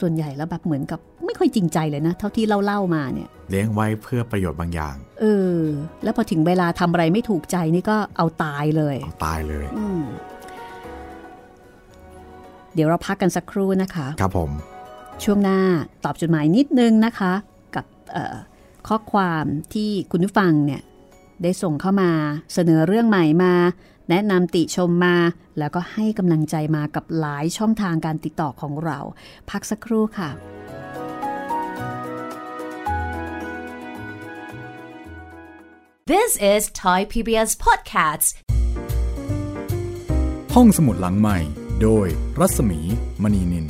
[0.00, 5.24] ส่วนใหญ่แล้วแบบเหมือนกับไม่ค่อยจริงใจเลยนะ เท่าที่เล่าเล่าๆมาเนี่ย เลี้ยงไว้เพื่อประโยชน์บางอย่าง เอ
[5.56, 5.60] อ
[6.02, 10.02] แล้วพอถึงเวลาทำอะไรไม่ถูกใจนี่ก็เอาตายเลย เอาตายเลย อืม
[10.37, 14.50] เดี๋ยวเราพักกันสักครู่นะคะ ครับผม
[15.24, 15.60] ช่วงหน้า
[16.04, 17.32] ตอบจดหมายนิดนึงนะคะ
[17.74, 18.36] กับเอ่อ
[18.88, 20.82] ข้อความที่คุณผู้ฟังเนี่ย
[21.42, 22.10] ได้ส่งเข้ามา
[22.54, 23.54] เสนอเรื่องใหม่มา
[24.10, 25.16] แนะนำติชมมา
[25.58, 28.98] แล้วก็ให้กำลังใจมากับหลายช่องทางการติดต่อของเรา
[29.50, 30.30] พักสักครู่ค่ะ
[36.14, 38.28] This is Thai PBS Podcasts.
[40.54, 41.38] ห้องสมุดหลังใหม่
[41.84, 42.08] โดย
[42.40, 42.80] รัศมี
[43.22, 43.66] มณีนิน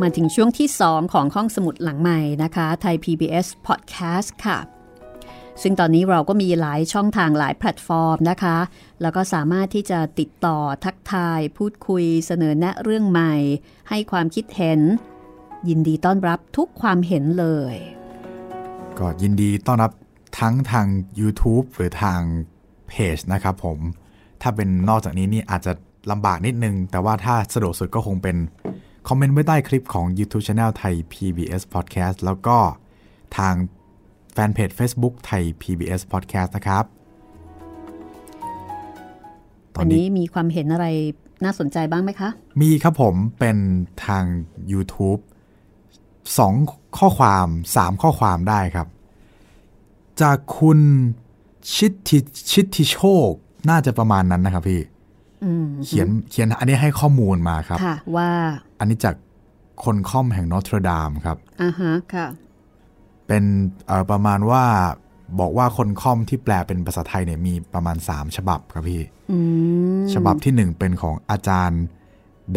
[0.00, 4.58] มาถึงช่วงที่ 2 ของห้องสมุดหลังใหม่นะคะไทย PBS Podcast ค่ะ
[5.62, 8.58] ซึ่งตอนนี้เราก็มีหลายช่องทางหลายแพลตฟอร์มนะคะ
[9.02, 13.34] แล้วก็สามารถที่จะติดต่อทักทาย พูดคุยเสนอแนะเรื่องใหม่
[13.88, 14.80] ให้ความคิดเห็น
[15.68, 17.76] ยินดีต้อนรับทุกความเห็นเลย
[18.98, 19.92] ก็ยินดีต้อนรับ
[20.40, 20.86] ทั้งทาง
[21.20, 22.20] YouTube หรือทาง
[22.88, 23.80] เพจนะครับผม
[24.42, 25.72] ถ้าเป็นนอกจากนี้นี่อาจจะ
[26.10, 28.36] ลำบากนิดนึง แต่ว่าถ้าสะดวกสุดก็คงเป็น
[29.08, 32.56] คอมเมนต์ไว้ใต้คลิปของ YouTube Channel ไทย PBS Podcast แล้วก็
[33.36, 33.54] ทาง
[34.32, 36.84] แฟนเพจ Facebook ไทย PBS Podcast นะครับ
[39.74, 40.86] ตอวันนนี้นี้มีความเห็นอะไร
[41.44, 43.56] น่าสนใจบ้างไหมคะ มีครับผมเป็น
[44.06, 44.24] ทาง
[44.72, 45.20] YouTube
[46.12, 48.86] 2 ข้อความ 3 ข้อความได้ครับ
[50.20, 50.78] จากคุณ
[51.74, 52.18] ชิดทิ
[52.52, 53.30] ชิดทิโชค
[53.70, 54.91] น่าจะประมาณนั้นนะครับพี่อืม
[55.86, 58.30] เขียนเขียนอันนี้ให้ข้อมูลมาครับค่ะว่า
[58.78, 59.14] อันนี้จาก
[59.84, 62.26] คนค่อมแห่งนอตรดามครับอ่าฮะค่ะ
[63.26, 63.44] เป็น
[63.86, 64.64] เอ่อประมาณว่า
[65.40, 69.38] บอกว่าคนค่อมที่แปลเป็นภาษาไทยเนี่ยมีประมาณ 3 ฉบับครับพี่อื
[70.00, 71.82] มฉบับที่หนึ่งเป็นของอาจารย์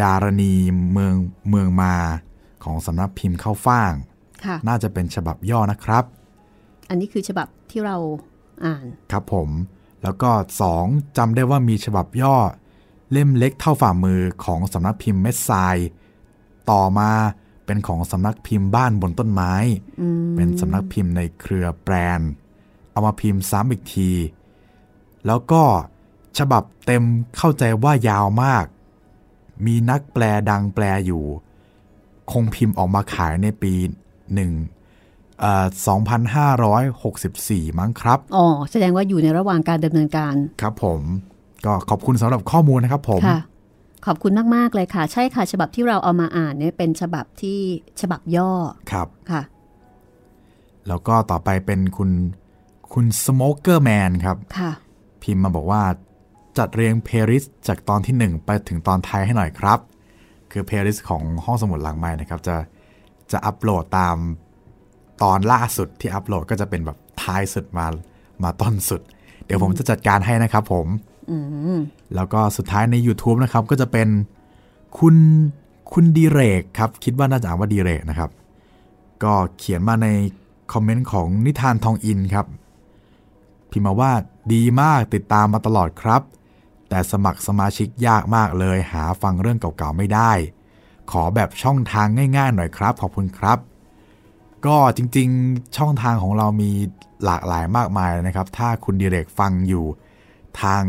[0.00, 0.54] ดารณี
[0.92, 1.14] เมือง
[1.48, 1.94] เมืองมา
[2.64, 3.92] ของสำนักพิมพ์เข้าฟ่าง
[4.44, 6.04] ค่ะน่าจะเป็นฉบับย่อนะครับ
[6.88, 7.96] อันนี้คือฉบับที่เรา
[8.64, 9.48] อ่าน ครับผม
[10.02, 10.30] แล้วก็
[10.74, 12.36] 2จำได้ว่ามีฉบับย่อ
[13.12, 15.76] เล่มเล็กเท่าฝ่ามือของสำนักพิมพ์เม็ดทราย
[16.70, 17.10] ต่อมา
[17.66, 19.52] เป็นของสำนักพิมพ์บ้านบนต้นไม้
[20.36, 22.20] เป็นสำนักพิมพ์ในเครือแปรน
[22.90, 24.10] เอามาพิมพ์ซ้ำอีกที
[25.26, 25.62] แล้วก็
[26.38, 27.02] ฉบับเต็ม
[27.36, 28.64] เข้าใจว่ายาวมาก
[29.66, 31.24] มีนักแปลดังแปลอยู่
[32.30, 33.72] คงพิมพ์ออกมาขายในปี
[34.34, 34.52] หนึ่ง
[35.40, 35.66] เอ่อ
[36.86, 41.02] 2564 มั้งครับ อ๋อ แสดงว่าอยู่ในระหว่างการดำเนินการ ครับผม
[41.64, 43.40] ก็ขอบคุณสำหรับข้อมูลนะครับผมค่ะ
[44.06, 47.58] ขอบคุณมาก ๆ เลยค่ะ ใช่ค่ะ ฉบับที่เราเอามาอ่านเนี่ยเป็นฉบับที่
[48.00, 48.50] ฉบับย่อ
[48.92, 49.42] ครับค่ะ
[50.88, 52.10] แล้วก็ต่อไปเป็นคุณ
[52.92, 54.72] คุณ Smoker Man ครับค่ะ
[55.22, 55.82] พิมพ์มาบอกว่า
[56.58, 59.78] จัดเรียง playlist จากตอนที่ 1 ไปถึงตอนท้ายให้หน่อยครับ
[60.52, 62.56] คือ playlist ของห้องสมุดหลังไมค์นะครับ จะ
[63.32, 64.16] จะอัปโหลดตาม
[65.22, 67.86] ตอนล่าสุดที่อัปโหลดก็จะเป็นแบบท้ายสุดมา
[68.42, 69.00] มาต้นสุด
[69.46, 70.86] เดี๋ยวผมจะจัดการให้นะครับผม
[72.14, 74.08] แล้วก็สุดท้ายใน YouTube นะครับ ก็จะเป็น
[74.98, 75.16] คุณ
[75.92, 78.30] คุณดีเรกครับ คิดว่าน่าจะอ่านว่าดีเรกนะครับ
[79.24, 80.08] ก็เขียนมาใน
[80.72, 82.46] คอมเมนต์ของนิทานทองอินครับ
[83.70, 84.12] พิมพ์มาว่า
[84.52, 86.22] ดีมากติดตามมาตลอดครับ
[86.88, 90.32] แต่สมัครสมาชิกยากมากเลย หาฟังเรื่องเก่าๆไม่ได้
[91.10, 93.58] ขอแบบช่องทางง่ายๆหน่อยครับ ขอบคุณครับ
[94.66, 96.70] ก็จริงๆช่องทางของเรามี
[97.24, 99.84] หลากหลายมากมายนะครับ ถ้าคุณดีเรกฟังอยู่
[100.62, 100.82] ทาง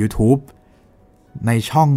[0.00, 0.40] YouTube
[1.46, 1.90] ในช่อง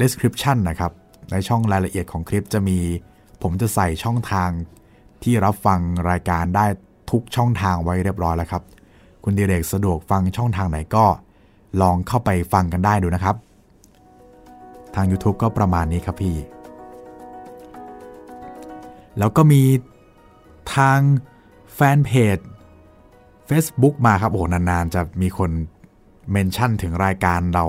[0.00, 0.92] description นะครับ
[1.32, 2.78] ในช่องรายละเอียดของคลิปจะมี
[3.42, 4.50] ผมจะใส่ช่องทาง
[5.22, 6.66] ที่รับฟังรายการได้
[7.10, 8.62] ทุกช่องทางไว้เรียบร้อยแล้วครับ
[9.24, 11.04] คุณดีเรกสะดวกฟังช่องทางไหนก็
[11.80, 13.36] ลองเข้าไปฟังกันได้ดูนะครับ
[14.94, 16.36] ทาง YouTube ก็ประมาณนี้ครับพี่
[19.18, 19.62] แล้วก็มี
[20.76, 21.00] ทาง
[21.74, 22.38] แฟนเพจ
[23.48, 25.50] Facebook มาครับ โอ้โหนานๆ จะมีคน
[26.32, 27.64] เมนชั่นถึงรายการเรา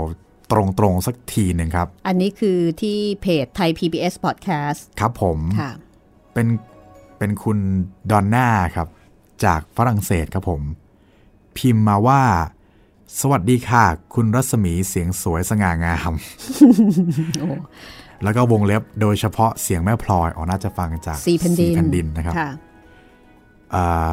[0.52, 5.72] ตรงๆสักทีหนึ่งครับ อันนี้คือที่เพจไทย PBS Podcast ครับผมค่ะ
[6.34, 6.48] เป็น
[7.18, 7.58] เป็นคุณ
[8.12, 8.88] ดอนน่าครับ
[9.46, 10.62] จากฝรั่งเศสครับผม
[11.58, 12.22] พิมพ์มาว่า
[13.20, 16.14] สวัสดีค่ะ คุณรัศมีเสียงสวยสง่างาม
[18.24, 22.50] แล้วก็วงเล็บโดยเฉพาะเสียงแม่พลอยอ๋อน่าจะฟังจากสีแผ่นดินแผ่นดินนะครับค่ะ
[23.76, 24.10] อา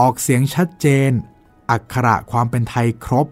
[0.00, 1.10] ออกเสียงชัดเจน
[1.70, 3.26] อักขระความเป็นไทยครบ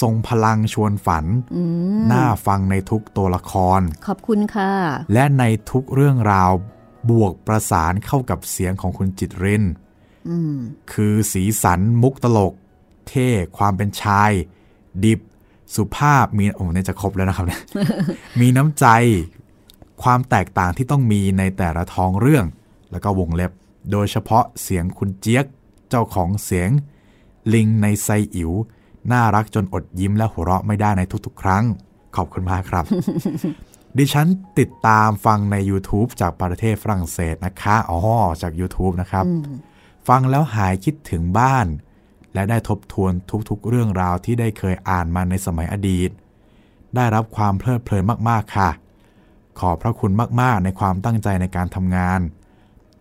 [0.00, 1.24] ทรงพลังชวนฝัน
[2.12, 4.72] น่าฟังในทุกตัวละคร ขอบคุณค่ะ
[5.12, 6.50] และในทุกเรื่องราว
[7.10, 9.64] บวกประสานเข้ากับเสียงของคุณจิตริน
[10.92, 12.54] คือสีสันมุกตลก
[13.08, 14.30] เท่ความเป็นชาย
[15.04, 15.20] ดิบ
[15.74, 17.60] สุภาพมีโอ้เนี่ยจะครบแล้วนะครับเนี่ย
[18.40, 18.86] มีน้ำใจ
[20.02, 22.44] ความแตกต่างที่ต้องมีในแต่ละท้องเรื่อง
[22.90, 23.52] แล้วก็วงเล็บ
[23.92, 25.46] โดยเฉพาะเสียงคุณเจี๊ยก
[25.88, 26.70] เจ้าของเสียง
[27.54, 28.52] ลิงในไซอิ๋ว
[29.12, 31.64] น่ารักจนอดยิ้มและหัวเราะไม่ได้ในทุกๆ ครั้ง
[32.16, 32.84] ขอบคุณมากครับ
[33.98, 34.26] ดิฉัน
[34.58, 37.98] ติดตามฟังใน YouTube จากประเทศฝรั่งเศสนะคะอ๋อ
[38.42, 39.24] จาก YouTube นะครับ
[40.08, 41.66] ฟังแล้วหายคิดถึงบ้าน
[42.34, 43.12] และได้ทบทวน
[43.50, 46.10] ทุกๆ เรื่องราวที่ได้เคยอ่านมาในสมัยอดีต
[46.96, 48.70] ได้รับความเพลิดเพลินมากๆค่ะ
[49.60, 52.20] ขอบพระคุณมากๆ ในความตั้งใจในการทำงาน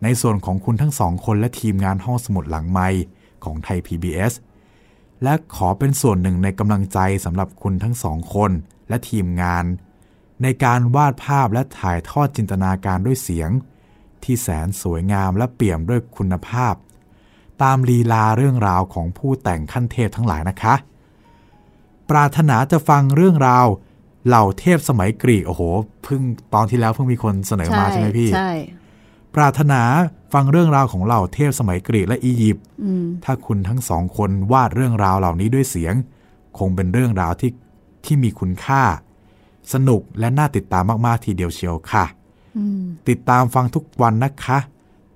[0.04, 2.88] ในส่วนของคุณทั้งสองคนและทีมงานห้องสมุดหลังไม้
[3.52, 4.34] ของไทย PBS
[5.24, 8.52] และขอเป็นส่วนหนึ่งในกำลังใจสำหรับคุณทั้งสองคน
[8.90, 9.66] และทีมงาน
[10.44, 13.50] ในการวาดภาพและถ่ายทอดจินตนาการด้วยเสียง
[14.24, 16.74] ที่แสนสวยงามและเปี่ยมด้วยคุณภาพ
[17.64, 20.76] ตามลีลาเรื่องราวของผู้แต่งขั้นเทพทั้งหลายนะคะ
[22.10, 23.68] ปรารถนาจะฟังเรื่องราว
[24.28, 25.62] เหล่าเทพสมัยกรีกโอ้โห
[26.04, 26.22] เพิ่ง
[26.54, 28.52] ตอนที่แล้วเพิ่งมีคนเสนอมาใช่ไหมพี่ใช่
[29.36, 29.82] ปรารถนา
[30.34, 32.66] ฟังเรื่องราวของเหล่าเทพสมัยกรีกและอียิปต์
[33.26, 35.94] ถ้าคุณทั้งสองคนวาดเรื่องราวเหล่านี้ด้วยเสียง
[36.58, 37.52] คงเป็นเรื่องราวที่
[38.06, 38.84] ที่มีคุณค่า
[39.74, 42.06] สนุกและน่าติดตามมากๆทีเดียวเชียวค่ะ
[43.10, 44.58] ติดตามฟังทุกวันนะคะ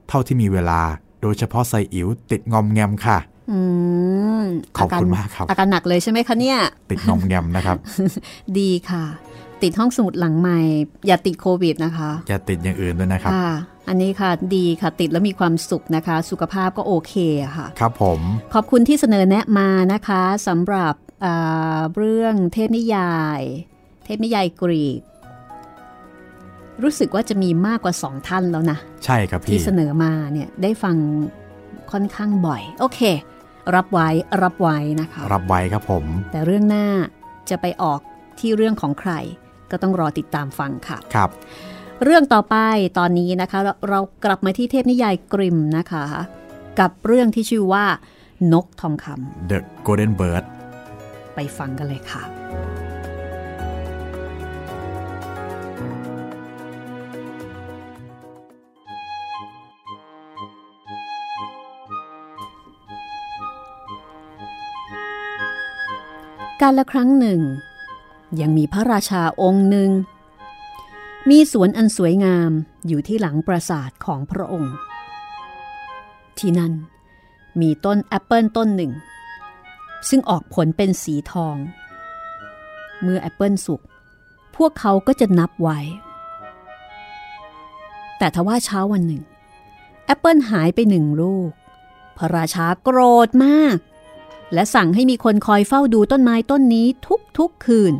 [0.07, 0.81] เท่าที่มีเวลา
[1.21, 3.17] โดยเฉพาะไซอิ๋วติดงอมแงมค่ะ
[3.51, 3.59] อื
[4.41, 4.43] ม
[4.77, 6.57] ขอบคุณมากครับอาการหนักเลยใช่ไหมคะเนี่ย
[6.91, 7.77] ติดงอมแงมนะครับ
[8.59, 9.05] ดีค่ะ
[9.63, 10.59] ติดห้องสมุดหลังใหม่
[11.07, 13.51] อย่าติดโควิดนะคะ อย่าติดอย่างอื่นด้วยนะครับค่ะ
[13.87, 17.13] อันนี้ค่ะดีค่ะติดแล้วมีความสุขนะคะ สุขภาพก็โอเค
[17.43, 18.19] อะค่ะ ครับผม
[18.53, 20.93] ขอบคุณที่เสนอแนะมานะคะสำหรับ
[21.25, 23.41] อ่าเรื่องเทพนิยาย
[24.05, 25.01] เทพนิยายกรีก
[26.83, 30.95] รู้สึกว่าจะมีมากกว่าสองท่านแล้วนะ ใช่ครับที่พี่เสนอมาเนี่ยได้ฟัง
[31.91, 33.01] ค่อนข้างบ่อย โอเค
[33.75, 34.07] รับไว้
[34.43, 36.87] รับไว้นะคะ รับไว้ครับผม แต่เรื่องหน้า
[37.49, 37.99] จะไปออก
[38.39, 39.13] ที่เรื่องของใคร
[39.71, 41.29] ก็ต้องรอติดตามฟังค่ะ ครับ
[42.05, 42.55] เรื่องต่อไป
[42.97, 46.05] ตอนนี้นะคะเราเรากลับมาที่เทพนิยายกริมนะคะ
[46.79, 47.85] กับเรื่องที่ชื่อว่า
[48.53, 49.05] นกทองค
[49.49, 50.43] The Golden Bird
[50.89, 52.23] ำไปฟังกันเลยค่ะ
[66.61, 67.39] การละครั้งหนึ่ง
[68.41, 69.91] ยังมีพระราชาองค์หนึ่ง
[71.29, 72.51] มีสวนอันสวยงาม
[72.87, 74.75] อยู่ที่หลังปราสาทของพระองค์
[76.37, 76.73] ที่นั่น
[77.61, 78.91] มีต้นแอปเปิลต้นหนึ่ง
[80.09, 81.55] ซึ่งออกผลเป็นสีทอง
[83.01, 83.81] เมื่อแอปเปิลสุก
[84.55, 85.79] พวกเขาก็จะนับไว้
[88.17, 89.21] แต่ทว่าเช้าวันหนึ่ง
[90.05, 91.51] แอปเปิลหายไปหนึ่งลูก
[92.17, 93.77] พระราชาโกรธมาก
[94.53, 96.87] และสั่งให้มีคนคอยเฝ้าดูต้นไม้ต้นนี้
[97.37, 97.93] ทุกๆคืน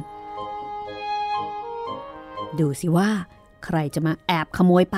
[2.60, 3.10] ดูสิว่า
[3.66, 4.98] ใครจะมาแอบขโมยไป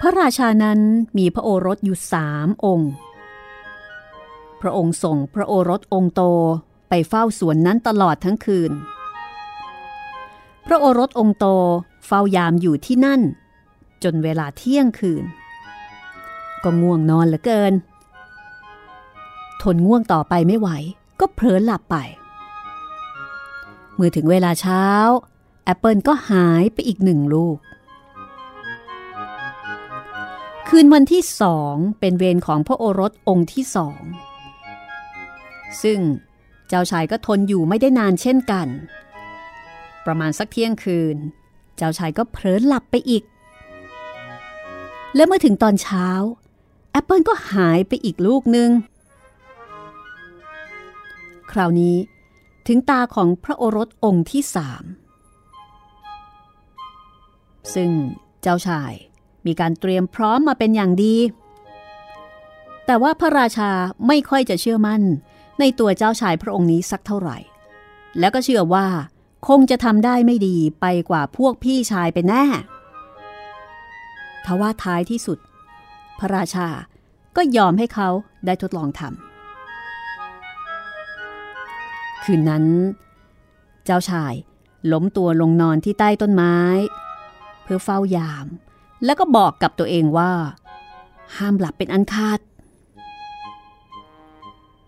[0.00, 0.80] พระราชานั้น
[1.18, 2.92] มีพระโอรสอยู่สามองค์
[4.60, 6.22] พระองค์ส่งพระโอรสองค์โต
[6.88, 8.72] ไปเฝ้าสวนนั้นตลอดทั้งคืน
[10.66, 11.46] พระโอรสองค์โต
[12.06, 13.20] เฝ้ายามอยู่ที่นั่น
[14.04, 15.24] จนเวลาเที่ยงคืน
[16.64, 17.72] ก็ง่วงนอนเหลือเกิน
[19.62, 20.68] ทนง่วงต่อไปไม่ไหว
[21.20, 21.96] ก็เพลินหลับไป
[23.96, 24.86] เมื่อถึงเวลาเช้า
[25.64, 27.58] แอปเปิลก็หายไปอีกหนึ่งลูก
[30.68, 34.00] คืนวันที่สองเป็นเวรของพระโอรสองค์ที่สอง
[35.82, 36.00] ซึ่ง
[36.68, 38.68] เจ้าชายก็ทนอยู่ไม่ได้นานเช่นกัน
[40.06, 41.16] ประมาณสักเที่ยงคืน
[41.76, 43.24] เจ้าชายก็เพลินหลับไปอีก
[45.14, 46.08] และเมื่อถึงตอนเช้า
[46.92, 48.70] แอปเปิลก็หายไปอีกลูกหนึ่ง
[51.52, 51.96] คราวนี้
[52.66, 54.84] ถึงตาของพระโอรสองค์ที่สาม
[57.74, 57.90] ซึ่ง
[58.42, 58.92] เจ้าชาย
[59.46, 61.16] มีการเตรียมพร้อมมาเป็นอย่างดี
[62.86, 63.70] แต่ว่าพระราชา
[64.06, 65.02] ไม่ค่อยจะเชื่อมั่น
[65.60, 67.38] ในตัวเจ้าชายพระองค์นี้สักเท่าไหร่
[68.18, 68.86] แล้วก็เชื่อว่า
[69.48, 72.44] คงจะทำได้ไม่ดีไปกว่าพวกพี่ชายไปแน่
[74.44, 75.38] ทว่าท้ายที่สุด
[76.18, 76.68] พระราชา
[77.36, 78.08] ก็ยอมให้เขา
[78.46, 79.25] ได้ทดลองทำ
[82.26, 82.64] คืนนั้น
[83.84, 84.34] เจ้าชาย
[84.92, 86.56] ล้มตัวลงนอนที่ใต้ต้นไม้
[87.62, 88.46] เพื่อเฝ้ายาม
[89.04, 90.32] แล้วก็บอกกับตัวเองว่า
[91.36, 92.40] ห้ามหลับเป็นอันขาด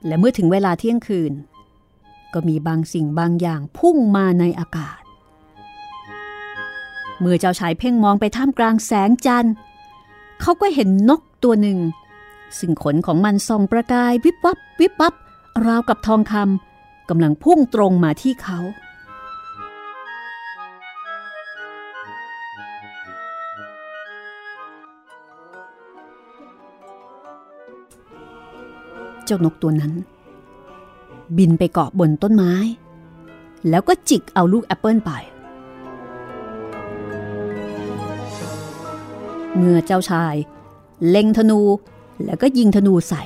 [0.06, 1.32] และเมื่อถึงเวลาเที่ยงคืน
[2.32, 5.00] ก็มีบางสิ่งบางอย่างพุ่งมาในอากาศ
[7.18, 9.54] เมื่อเจ้าชายเพ่งมองไปท่ามกลางแสงจันทร์
[10.40, 11.78] เขาก็เห็นนกตัวหนึ่ง
[12.58, 15.14] ซึ่งขนของมันส่องประกายวิบวับวิบวับ
[15.66, 16.67] ราวกับทองคำ
[17.08, 18.58] กำลังพุ่งตรงมาที่เขา
[29.24, 29.92] เจ้านกตัวนั้น
[31.36, 32.54] บินไปเกาะบนต้นไม้
[33.68, 35.10] แล้วก็จิกเอาลูกแอปเปิลไป
[39.56, 40.34] เมื่อเจ้าชาย
[41.08, 41.60] เล็งธนู
[42.24, 43.22] แล้วก็ยิงธนูใส่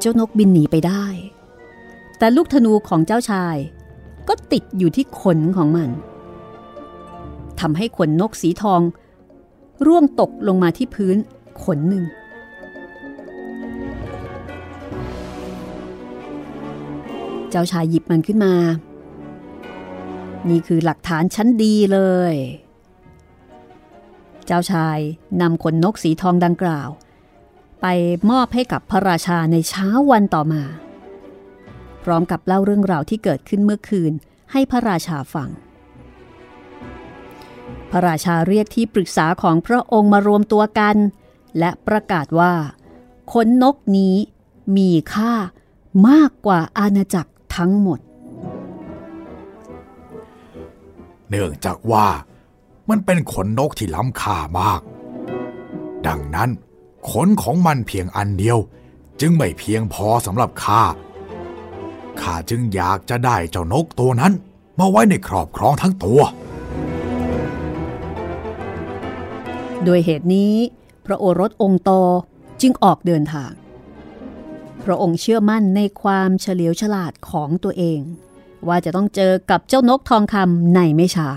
[0.00, 1.04] เจ้านกบินหนีไปได้
[2.22, 3.56] แต่ลูกธนูของเจ้าชาย
[4.28, 5.90] ก็ติดอยู่ที่ขนของมัน
[7.60, 8.80] ทำให้ขนนกสีทอง
[9.86, 11.16] ร่วงตกลงมาที่พื้น
[11.62, 12.04] ขนหนึ่ง
[17.50, 18.54] เจ้าชายหยิบมันขึ้นมา
[20.48, 22.00] นี่คือหลักฐานชั้นดีเล
[22.32, 22.34] ย
[24.46, 24.98] เจ้าชาย
[25.40, 26.88] นำขนนกสีทองดังกล่าว
[27.80, 27.86] ไป
[28.30, 30.62] มอบให้กับพระราชาในเช้าวันต่อมา
[32.04, 34.12] พร้อมกับเล่าเรื่องราวที่เกิดขึ้นเมื่อคืน
[34.52, 35.50] ให้พระราชาฟัง
[37.90, 40.96] พระราชาเรียกที่ปรึกษาของพระองค์มารวมตัวกัน
[41.58, 42.52] และประกาศว่า
[43.32, 44.14] ขนนกนี้
[44.76, 45.34] มีค่า
[46.08, 48.00] มากกว่าอาณาจักรทั้งหมด
[51.28, 52.06] เนื่องจากว่า
[52.90, 54.80] มันเป็นขนนกที่ล้ำค่ามาก
[56.06, 56.50] ดังนั้น
[57.10, 58.58] ขนของมันเพียงอันเดียว
[59.20, 60.82] จึงไม่เพียงพอสำหรับข้า
[62.20, 64.32] ข้าจึงอยากจะได้เจ้านกตัวนั้น
[64.78, 66.20] มาไว้ในครอบครองทั้งตัว
[69.84, 70.54] โดยเหตุนี้
[71.06, 71.90] พระโอรสองค์โต
[72.60, 73.52] จึงออกเดินทาง
[74.84, 78.00] พระองค์เชื่อมั่นในความเฉลียวฉลาดของตัวเอง
[78.68, 81.28] ว่าจะต้องเจอกับเจ้านกทองคำในไม่ช้า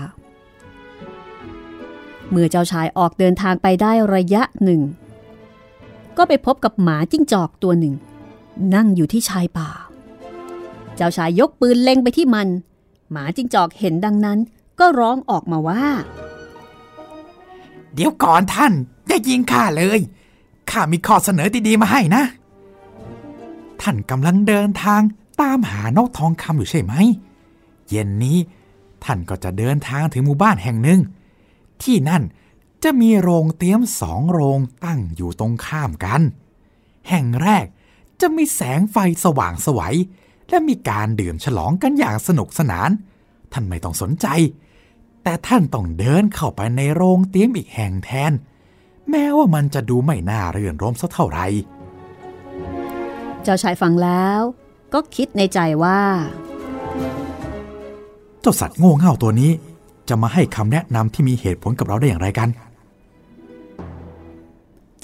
[2.30, 4.80] เมื่อเจ้าชายออกเดินทางไปได้ระยะหนึ่ง
[6.16, 7.94] ก็ไปพบกับหมาจิ้งจอกตัวหนึ่ง
[8.74, 9.70] นั่งอยู่ที่ชายป่า
[10.96, 12.48] เจ้าชายยกปืนเล็งไปที่มัน
[13.10, 14.38] หมาจิ้งจอกเห็นดังนั้น
[14.78, 15.84] ก็ร้องออกมาว่า
[17.94, 18.72] เดี๋ยวก่อนท่าน
[19.06, 20.00] อย่ายิงข้าเลย
[20.70, 22.22] ข้ามีข้อเสนอดีๆมาให้นะ
[23.82, 25.00] ท่านกำลังเดินทาง
[25.40, 26.94] ตามหานกทองคำอยู่ใช่ไหม
[27.88, 28.38] เย็นนี้
[29.04, 31.00] ท่านก็จะเดินทางถึงหมู่บ้านแห่งหนึ่ง
[31.82, 32.22] ที่นั่น
[32.84, 36.22] จะมีโรงเตรียมสองโรงตั้งอยู่ตรงข้ามกัน
[37.08, 37.66] แห่งแรก
[38.20, 39.94] จะมีแสงไฟสว่างสวย
[40.48, 42.90] และมีการดื่มฉลองกันอย่างสนุกสนาน
[43.52, 44.26] ท่านไม่ต้องสนใจ
[45.22, 48.32] แต่ท่านต้องเดินเข้าไปในโรงเตรียมอีกแห่งแทน
[49.10, 51.46] แม้ว่ามันจะดูไม่น่าเรื่นรมสักเท่าไหร่
[53.42, 54.40] เจ้าชายฟังแล้ว
[54.92, 56.00] ก็คิดในใจว่า
[58.40, 59.50] เจ้าสัตว์โง่เง่าตัวนี้
[60.08, 62.48] จะมาให้คำแนะนำที่มีเหตุผลกับเราได้อย่างไรกัน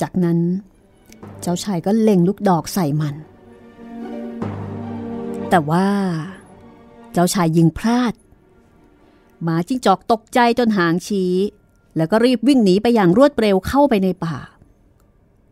[0.01, 0.39] จากนั้น
[1.41, 3.15] เจ้าชายก็เล็งลูกดอกใส่มัน
[5.55, 5.89] แต่ว่า
[7.13, 8.15] เจ้าชายยิงพลาด
[9.43, 11.35] หมาจิ้งจอกตกใจจนหางชี้
[11.97, 14.37] แล้วก็รีบวิ่งหนีไปอย่างรวดเร็วเข้าไปในป่า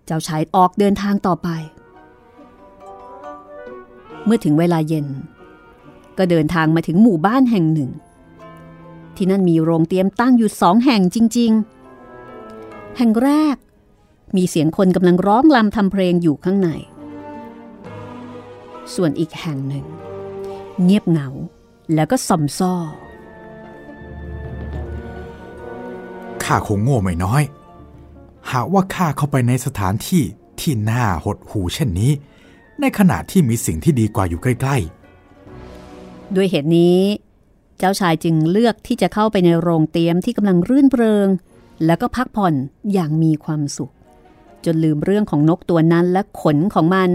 [0.06, 1.48] เจ้าชายออกเดินทางต่อไป
[4.24, 5.06] เมื่อถึงเวลาเย็น
[6.18, 7.90] ก็เดินทางมาถึงหมู่บ้านแห่งหนึ่ง
[9.16, 11.52] ที่นั่นมีโรงเตรียมตั้งอยู่สองแห่งจริง
[12.24, 13.56] ๆ แห่งแรก
[14.36, 16.70] มีเสียงคนกำลังร้องลำทำเพลงอยู่ข้างใน
[18.94, 19.84] ส่วนอีกแห่งหนึ่ง
[20.82, 21.28] เงียบเหงา
[21.94, 22.74] แล้วก็สมซ้อ
[26.44, 27.42] ข้าคงโง่ไม่น้อย
[28.52, 30.22] หากว่าข้าเข้าไปในสถานที่
[30.60, 32.12] ที่น่าหดหูเช่นนี้
[32.80, 34.76] ในขณะที่มีสิ่งที่ดีกว่าอยู่ใกล้
[36.36, 36.98] ด้วยเหตุนี้
[37.78, 41.28] เจ้าชายจึงเลือกที่จะเข้าไปในโรงเตรียมที่กำลังรื่นเริง
[41.86, 42.54] แล้วก็พักผ่อน
[42.92, 43.92] อย่างมีความสุข
[44.64, 47.10] จนลืมเรื่องของนกตัวนั้นและขนของมัน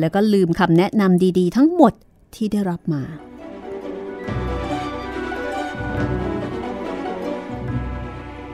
[0.00, 1.92] แล้วก็ลืมคำแนะนำดีๆ ทั้งหมด
[2.34, 3.02] ที่ได้รับมา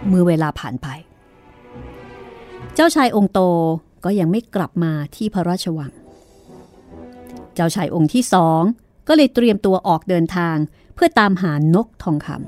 [0.09, 0.89] เมื่อเวลาผ่านไป
[2.75, 3.41] เจ้าชายองค์โต
[4.05, 5.93] ก็ยังไม่กลับมาที่พระราชวัง
[7.55, 8.63] เจ้าชายองค์ที่สอง
[9.09, 10.57] ก็เลยเตรียมตัวออกเดินทาง
[10.95, 12.39] เพื่อตามหานกทองคำ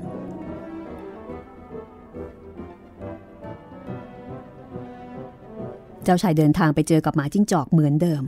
[6.03, 8.23] เจ้าชายเดินทางไปเจอกับหมาจิ้งจอกเหมือนเดิม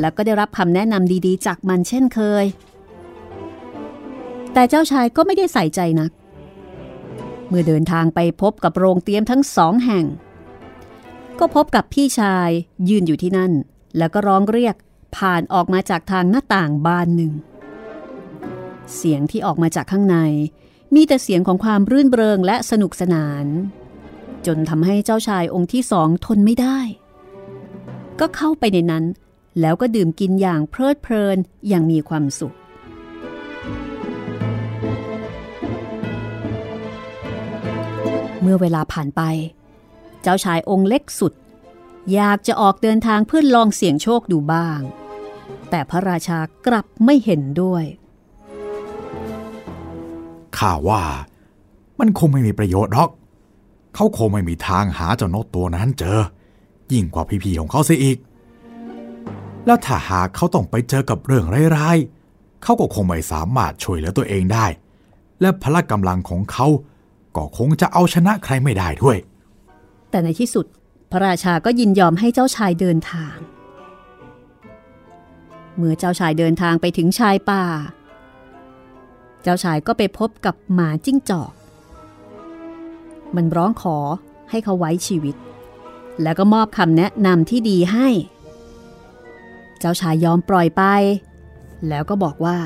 [0.00, 2.44] แล้วก็ได้รับคำแนะนำดีๆ จากมันเช่นเคย
[4.52, 6.10] แต่เจ้าชายก็ไม่ได้ใส่ใจนัก
[7.48, 10.04] เมื่อเดินทางไปพบกับโรงเตรียมทั้งสองแห่ง
[11.38, 12.50] ก็พบกับพี่ชาย
[12.88, 13.52] ยืนอยู่ที่นั่น
[13.98, 14.74] แล้วก็ร้องเรียก
[15.16, 17.32] ผ่านออกมาจากทางหน้าต่างบานหนึ่ง
[18.96, 20.16] เสียงที่ออกมาจากข้างใน
[20.94, 23.46] มีแต่เสียงของความรื่นเริงและสนุกสนาน
[24.46, 26.78] จนทำให้เจ้าชายองค์ที่สองทนไม่ได้
[28.20, 29.04] ก็เข้าไปในนั้น
[29.60, 31.36] แล้วก็ดื่มกินอย่างเพลิดเพลิน
[31.68, 32.54] อย่างมีความสุข
[38.40, 39.22] เมื่อเวลาผ่านไป
[40.22, 41.32] เจ้าชายองค์เล็กสุด
[42.14, 44.80] อยากจะออกเดินทางเพื่อลองเสี่ยงโชคดูบ้าง
[45.70, 47.84] แต่พระราชากลับไม่เห็นด้วย
[50.56, 51.02] ข้าว่า
[51.98, 53.10] มันคงไม่มีประโยชน์หรอก
[53.94, 56.18] เขาคงไม่มีทางหาเจ้านกตัวนั้นเจอ
[56.92, 58.18] ยิ่งกว่าพี่ๆของเขาเสียอีก
[59.66, 61.44] แล้วถ้าหากเขาต้องไปเจอกับเรื่อง
[61.76, 64.66] ร้ายๆเขาก็คงไม่สามารถช่วยเหลือตัวเองได้
[65.40, 66.66] และพละกำลังของเขา
[67.36, 69.16] ก็คงจะเอาชนะใครไม่ได้ด้วย
[70.10, 70.66] แต่ในที่สุด
[71.10, 73.36] พระราชาก็ยินยอมให้เจ้าชายเดินทาง
[75.76, 77.64] เมื่อเจ้าชายเดินทางไปถึงชายป่า
[79.42, 81.52] เจ้าชายก็ไปพบกับหมาจิ้งจอก
[83.36, 83.96] มันร้องขอ
[84.50, 85.36] ให้เขาไว้ชีวิต
[86.22, 88.08] แล้วก็มอบคำแนะนำที่ดีให้
[89.84, 90.82] จ้าชายยอมปล่อยไป
[91.88, 92.58] แล้วก็บอกว่า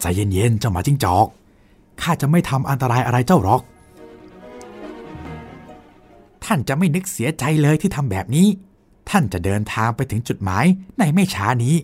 [0.00, 1.26] ใจเย็นๆเจ้าหมาจิ้งจอก
[2.00, 3.62] ข้าจะไม่ทำอันตรายอะไรเจ้าหรอก
[6.44, 8.46] ท่านจะไม่นึกเสียใจเลยที่ทำแบบนี้
[9.10, 10.64] ท่านจะเดินทางไปถึงจุดหมาย
[10.98, 11.74] ในไม่ช้านี้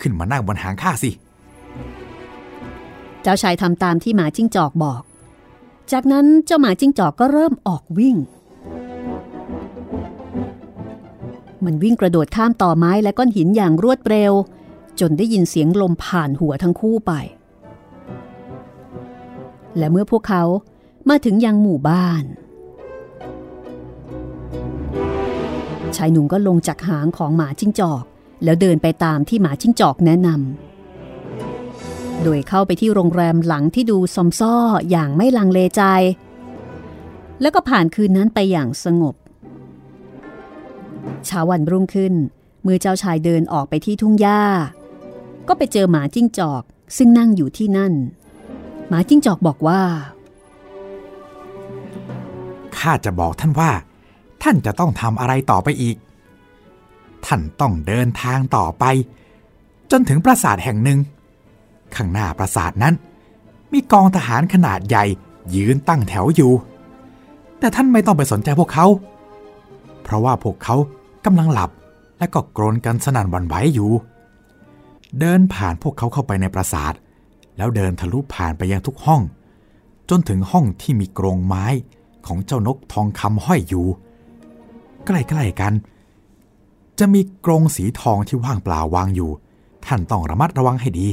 [0.00, 1.10] ขึ้นมานั่งบนหางข้าสิ
[3.22, 5.02] เจ้าชายทำตามที่หมาจิ้งจอกบอก
[5.92, 8.16] จากนั้นเจ้าหมาจิ้งจอกก็เริ่มออกวิ่ง
[11.66, 14.32] มันวิ่งกระโดดข้ามต่อไม้และก้อนหินอย่างรวดเร็ว
[15.00, 17.12] จนได้ยินเสียงลมผ่านหัวทั้งคู่ไป
[19.78, 20.42] และเมื่อพวกเขา
[21.08, 22.24] มาถึงยังหมู่บ้าน
[25.96, 28.04] ชายหนุ่มก็ลงจากหางของหมาจิ้งจอก
[28.44, 34.54] แล้วเดินไปตามที่หมาจิ้งจอกแนะนำโดยเข้าไปที่โรงแรมหลังที่ดูซอมซ่อ
[34.90, 35.82] อย่างไม่ลังเลใจ
[37.40, 39.14] แล้วก็ผ่านคืนนั้นไปอย่างสงบ
[41.26, 42.14] เช้าวันรุ่งขึ้น
[42.62, 44.42] เมื่อเจ้าชายเดินออกไปที่ทุ่งหญ้า
[45.48, 46.62] ก็ไปเจอหมาจิ้งจอก
[46.96, 47.92] ซึ่งนั่งอยู่ที่นั่น
[48.88, 49.82] หมาจิ้งจอกบอกว่า
[52.76, 53.70] ข้าจะบอกท่านว่า
[54.42, 55.96] ท่านจะต้องทำอะไรต่อไปอีก
[57.26, 58.84] ท่านต้องเดินทางต่อไป
[59.90, 60.98] จนถึงปราสาทแห่งหนึ่ง
[61.94, 62.94] ข้างหน้าปราสาทนั้น
[63.72, 65.04] มีกองทหารขนาดใหญ่
[65.54, 66.52] ยืนตั้งแถวอยู่
[67.58, 70.76] แต่ท่านไม่ต้องไปสนใจพวกเขาเเพราะว่าพวกเขา
[71.24, 71.70] กำลังหลับ
[72.18, 73.90] และก็กรนกันสนั่นวันไหวอยู่
[75.20, 76.94] เดินผ่านพวกเขาเข้าไปในปราสาท
[77.56, 79.22] แล้วเดินทะลุผ่านไปยังทุกห้อง
[80.10, 81.66] จนถึงห้องที่มีกรงไม้
[82.26, 83.86] ของเจ้านกทองคำห้อยอยู่
[85.04, 85.72] ใกล้ๆกัน
[86.98, 89.30] จะมีกรงสีทองที่ว่างเปล่าวางอยู่
[89.86, 91.08] ท่านต้องระมัดระวังให้ดี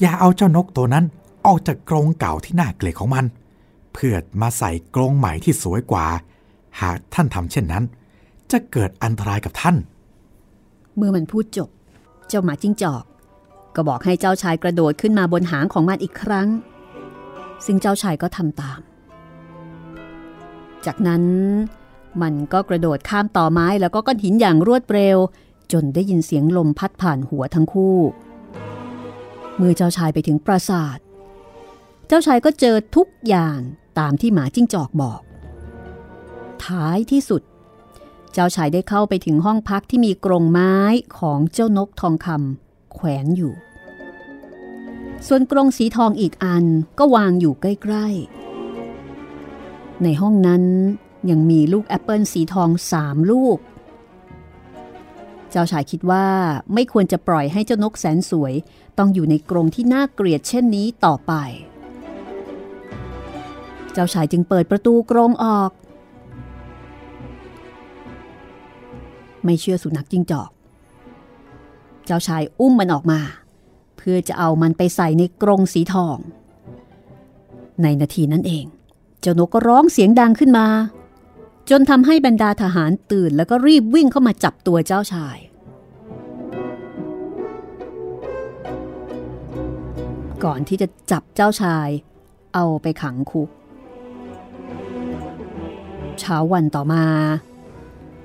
[0.00, 1.04] อย่าเอาเจ้านกตัวนั้น
[1.46, 3.24] ออกจากกรงเก่าที่น่าเกลียดของมัน
[3.92, 6.06] เพื่อมาใส่กรงใหม่ที่สวยกว่า
[6.80, 7.84] หากท่านทำเช่นนั้น
[8.52, 9.76] จะเกิดอันตรายกับท่าน
[10.96, 11.70] เมื่อมันพูดจบ
[12.28, 13.04] เจ้าหมาจิ้งจอก
[13.74, 16.48] ก็บอกให้เจ้าชายกระโดดขึ้นมาบนหางของมันอีกครั้ง
[17.64, 18.80] ซึ่งเจ้าชายก็ทำตาม
[20.86, 21.24] จากนั้น
[22.22, 25.18] มันก็กระโดดข้ามต่อไม้แล้วก็ก้อนหินอย่างรวดเร็ว
[25.72, 27.98] จนได้ยินเสียงลมพัดผ่านหัวทั้งคู่
[29.56, 30.98] เมื่อเจ้าชายไปถึงปราสาท
[32.08, 33.58] เจ้าชายก็เจอทุกอย่าง
[33.98, 35.20] ตามที่หมาจิ้งจอกบอก
[36.64, 37.42] ท้ายที่สุด
[38.32, 40.76] เจ้าชายได้เข้าไปถึงห้องพักที่มีกรงไม้
[41.18, 43.54] ของเจ้านกทองคำแขวนอยู่
[45.26, 46.64] ส่วนกรงสีทองอีกอัน
[46.98, 48.06] ก็วางอยู่ใกล้
[48.84, 50.64] ๆ ในห้องนั้น
[51.30, 53.58] ยังมีลูกแอปเปิลสีทองสามลูก
[55.50, 56.26] เจ้าชายคิดว่า
[56.74, 58.54] ไม่ควรจะปล่อยให้เจ้านกแสนสวย
[58.98, 61.32] ต้องอยู่ในกรงที่น่าเกลียดเช่นนี้ต่อไป
[63.92, 65.70] เจ้าชายจึงเปิดประตูกรงออก
[69.44, 70.50] ไม่เชื่อสุนัขจิ้งจอก
[72.06, 73.20] เจ้าชายอุ้มมันออกมา
[73.96, 76.18] เพื่อจะเอามันไปใส่ในกรงสีทอง
[77.82, 78.64] ในนาทีนั้นเอง
[79.20, 80.66] เจ้านกก็ร้องเสียงดังขึ้นมา
[81.70, 85.36] จนทำให้บรรดาทหารตื่นแล้วก็รีบวิ่งเข้ามาจับตัวเจ้าชาย
[90.44, 91.88] ก่อนที่จะจับเจ้าชาย
[92.54, 93.48] เอาไปขังคุก
[96.20, 97.04] เช้าวันต่อมา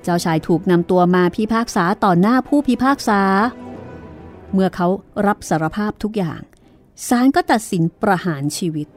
[0.07, 3.21] เจ้าชายถูกนำตัวมาพิพากษาต่อหน้าผู้พิพากษา
[4.53, 4.87] เมื่อเขา
[5.27, 6.41] รับสารภาพทุกอย่าง
[7.07, 8.87] ศาลก็ตัดสินประหารชีวิต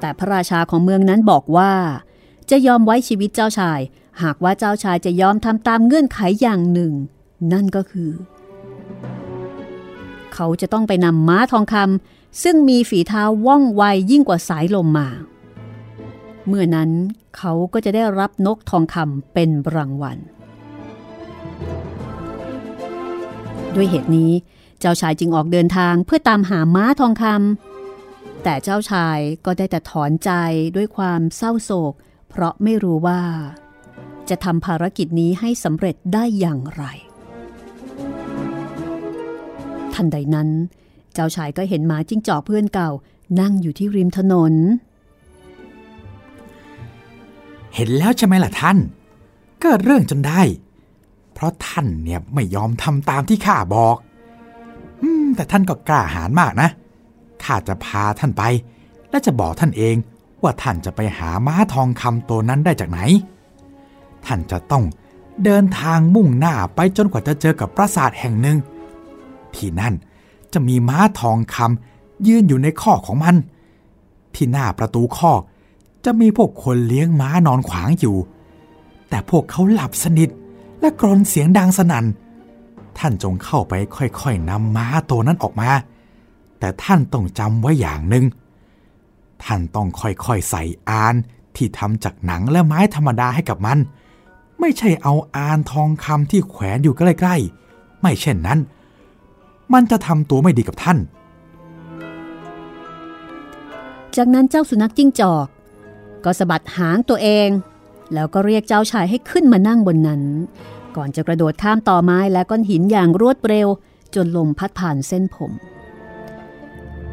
[0.00, 1.72] แต่พระราชาของเมืองนั้นบอกว่า
[2.50, 3.80] จะยอมไว้ชีวิตเจ้าชาย
[4.22, 6.92] หากว่าเจ้าชายจะยอมทำตามเงื่อนไขอย่างหนึ่ง
[7.52, 8.10] นั่นก็คือ
[10.34, 15.08] เขาจะต้องไปนำม้าทองคำซึ่งมีฝีเท้าว่องไวยิ่งกว่าสายลมมา
[16.48, 16.90] เมื่อนั้น
[17.36, 20.18] เขาก็จะได้รับนกทองคำเป็นรางวัล
[23.74, 24.32] ด้วยเหตุนี้
[24.80, 30.30] เจ้าชายจึงออกเดินทางเพื่อตามหาม้าทองคำแต่เจ้าชายก็ได้แต่ถอนใจ
[30.76, 31.94] ด้วยความเศร้าโศก
[32.28, 33.20] เพราะไม่รู้ว่า
[34.28, 36.84] จะทำภารกิจนี้ให้สำเร็จได้อย่างไร
[39.94, 40.48] ทันใดนั้น
[41.14, 42.90] เจ้าชายก็เห็นหมาจิ้งจอกเพื่อนเก่า
[43.40, 44.54] นั่งอยู่ที่ริมถนน
[47.74, 48.78] เห็นแล้วใช่ไหมล่ะท่าน
[49.60, 50.40] เกิดเรื่องจนได้
[51.32, 53.96] เพราะท่านเนี่ยไม่ยอมทำตามที่ข้าบอก
[55.02, 56.68] อืมแต่ท่านก็กล้าหาญมากนะ
[57.44, 58.42] ข้าจะพาท่านไป
[59.10, 59.96] และจะบอกท่านเอง
[60.42, 63.00] ว่าท่านจะไปหาม้าทองคำตัวนั้นได้จากไหน
[64.26, 64.84] ท่านจะต้อง
[65.44, 68.58] เดินทางมุ่งหน้าไปจนกว่าจะเจอกับปราสาทแห่งหนึ่ง
[69.54, 69.94] ที่นั่น
[70.52, 73.36] จะมีม้าทองคำยืนอยู่ในข้อของมัน
[74.34, 75.32] ที่หน้าประตูข้อ
[76.04, 78.16] จะมีพวกคนเลี้ยงม้านอนขวางอยู่
[79.08, 80.30] แต่พวกเขาหลับสนิท
[80.80, 82.06] และกรนเสียงดังสนัน่น
[82.98, 85.70] ท่านจงเข้าไปค่อยๆนำม้าตัวนั้นออกมา
[86.58, 88.24] แต่ท่านต้องจำไว้อย่างหนึ่ง
[89.44, 91.14] ท่านต้องค่อยๆใส่อาน
[91.56, 93.78] ที่ทำจากหนังและไม้ธรรมดาให้กับมัน
[94.60, 98.58] ไม่ใช่เอาอานทองคำที่แขวนอยู่ใกล้ๆ ไม่เช่นนั้น
[99.72, 100.98] มันจะทำตัวไม่ดีกับท่าน
[104.16, 105.46] จากนั้นเจ้าสุนัขจิ้งจอก
[106.24, 107.48] ก็สะบัดหางตัวเอง
[108.14, 110.22] แล้วก็เรียกเจ้าชายให้ขึ้นมานั่งบนนั้น
[110.96, 113.68] ก่อนจะกระโดดข้ามต่อไม้และก้อนหินอย่างรวดเร็ว
[114.14, 115.52] จนลมพัดผ่านเส้นผม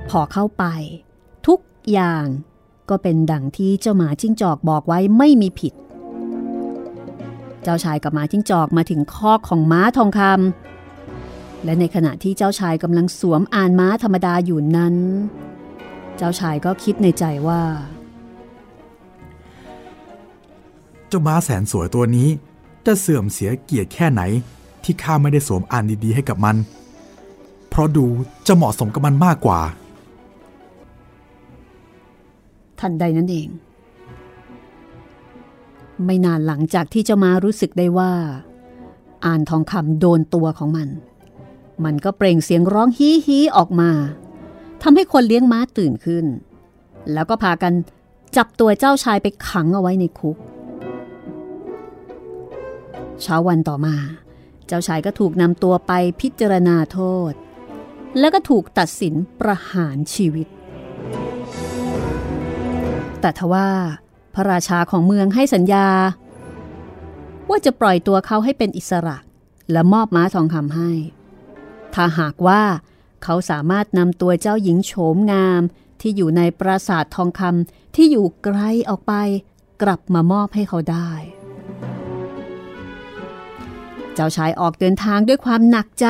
[0.09, 0.63] พอเข้าไป
[1.47, 1.59] ทุก
[1.91, 2.25] อย่าง
[2.89, 5.73] ก็เป็นดังที่เจ้าหมาจิ้งจอกบอกไว้ไม่มีผิด
[7.63, 14.95] เจ้าชายกับหมาจิ้งจอกมาถึงคอกของม้าทองคำและในขณะที่เจ้าชายกำลังสวมอานม้าธรรมดาอยู่นั้น
[16.17, 17.61] เจ้าชายก็คิดในใจว่า
[21.09, 22.29] เจ้าม้าแสนสวยตัวนี้
[22.85, 24.21] จะเสื่อมเสียเกียรติแค่ไหน
[24.83, 26.55] ที่ข้าไม่ได้สวมอานดีๆให้กับมัน
[27.69, 28.05] เพราะดู
[28.47, 29.59] จะเหมาะสมกับมันมากกว่า
[32.79, 33.47] ทันใดนั้นเอง
[36.05, 38.11] ไม่นานหลังจากที่เจ้าม้ารู้สึกได้ว่า
[39.25, 40.89] อ่านทองคำโดนตัวของมัน
[41.85, 43.91] มันก็เปล่งเสียงร้องฮีฮีออกมา
[44.81, 46.25] ทำให้คนเลี้ยงม้าตื่นขึ้น
[47.13, 47.73] แล้วก็พากัน
[48.37, 50.37] จับตัวเจ้าชายไปขังเอาไว้ในคุก
[53.23, 53.95] เช้าวันต่อมา
[54.67, 55.91] เจ้าชายก็ถูกนำตัวไป
[56.21, 56.99] พิจารณาโท
[57.29, 57.31] ษ
[58.19, 60.47] แล้วก็ถูกตัดสินประหารชีวิต
[63.21, 63.69] แต่ทว่า
[64.35, 65.87] พระราชาของเมืองให้สัญญา
[67.49, 69.17] ว่าจะปล่อยตัวเขาให้เป็นอิสระ
[69.71, 70.91] และมอบม้าทองคำให้
[71.93, 72.61] ถ้าหากว่า
[73.23, 75.61] เขาสามารถนำตัวเจ้าหญิงโฉมงาม
[76.01, 78.59] ที่อยู่ในปราสาททองคำที่อยู่ไกล
[78.89, 79.13] ออกไป
[79.81, 81.09] กลับมามอบให้เขาได้
[84.19, 86.07] จ้าชายออกเดินทางด้วยความหนักใจ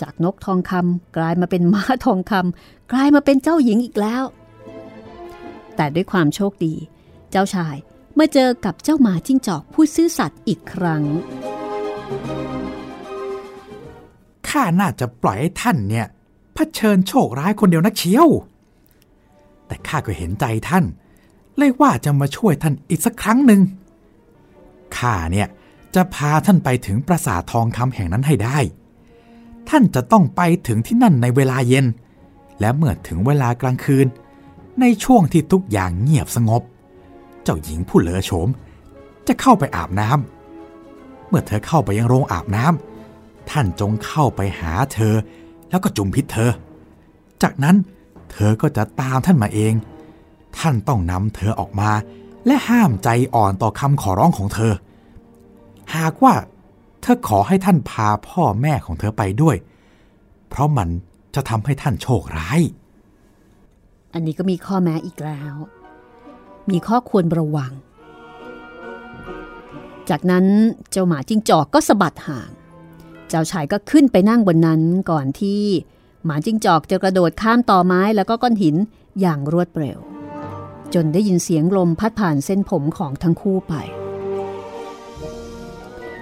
[0.00, 4.22] จากนกทองคำกลายมาเป็นม้าทองคำกลายมาเป็นเจ้าหญิงอีกแล้ว
[5.76, 6.74] แต่ด้วยความโชคดี
[7.30, 7.76] เจ้าชาย
[8.14, 11.02] เมื่อเจอกับเจ้าหมาจิ้งจอกผู้ซื่อสัตย์อีกครั้ง
[14.48, 16.06] ข้าน่าจะปล่อยให้ท่านเนี่ย
[16.54, 18.28] เผชิญโชคร้ายคนเดียวนักเชียว
[19.66, 20.84] แต่ข้าก็เห็นใจท่าน
[21.56, 23.60] เลยว่าจะมาช่วยท่านอีกสักครั้งหนึ่ง
[24.96, 25.48] ข้าเนี่ย
[25.94, 28.58] จะพาท่านไปถึงปราสาททองคำแห่งนั้นให้ได้
[29.68, 31.86] ท่านจะต้องไปถึงที่นั่นในเวลาเย็น
[32.60, 34.06] และเมื่อถึงเวลากลางคืน
[34.80, 36.62] ในช่วงที่ทุกอย่างเงียบสงบ
[37.42, 38.48] เจ้าหญิงผู้เลอโฉม
[39.26, 45.14] จะเข้าไปอาบน้ำเมื่อเธอเข้าไปยังโรงอาบน้ำท่านจงเข้าไปหาเธอ
[45.70, 46.50] แล้วก็จุมพิษเธอ
[47.42, 47.76] จากนั้น
[48.30, 49.74] เธอก็จะตามท่านมาเอง
[50.58, 51.90] ท่านต้องนำเธอออกมา
[52.46, 54.72] และห้ามใจอ่อนต่อคำขอร้องของเธอ
[55.94, 56.34] หากว่า
[57.00, 59.56] เธอขอให้ท่านพาพ่อแม่ของเธอไปด้วย
[60.48, 60.88] เพราะมัน
[61.34, 62.60] จะทำให้ท่านโชคร้าย
[64.14, 65.54] อันนี้ก็มีข้อแม้อีกแล้ว
[66.70, 67.72] มีข้อควรระวัง
[70.10, 70.46] จากนั้น
[70.90, 72.50] เจ้าหมาจิ้งจอกก็สะบัดห่าง
[73.28, 75.62] เจ้าชายก็ขึ้นไปนั่งบนนั้นก่อนที่
[76.24, 78.76] หมาจิ้งจอกจะกระโดดข้ามต่อไม้แล้วก็ก้อนหิน
[79.20, 79.98] อย่างรวดเร็ว
[80.94, 83.74] จนได้ยินเสียงลมพัดผ่านเส้นผมของทั้งคู่ไป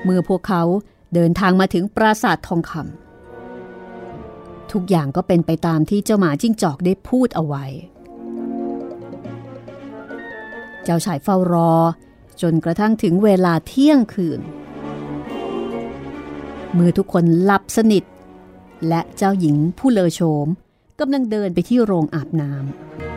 [0.05, 0.63] เมื่อพวกเขา
[1.15, 7.65] เดินทางมาถึงปราสาททองคำทุกอย่างก็เป็นไปตามที่เจ้าหมาจิ้งจอกได้พูดเอาไว้
[10.85, 11.73] เจ้าชายเฝ้ารอ
[12.43, 14.41] จนกระทั่งถึงเวลาเที่ยงคืน
[16.73, 18.05] เมื่อทุกคนหลับสนิท
[18.89, 20.47] และเจ้าหญิงผู้เลอโฉม
[21.01, 23.14] กำลังเดินไปที่โรงอาบน้ำ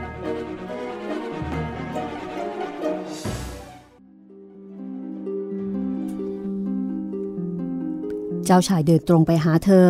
[8.50, 9.90] เจ้าชายเดินตรงไปหาเธอ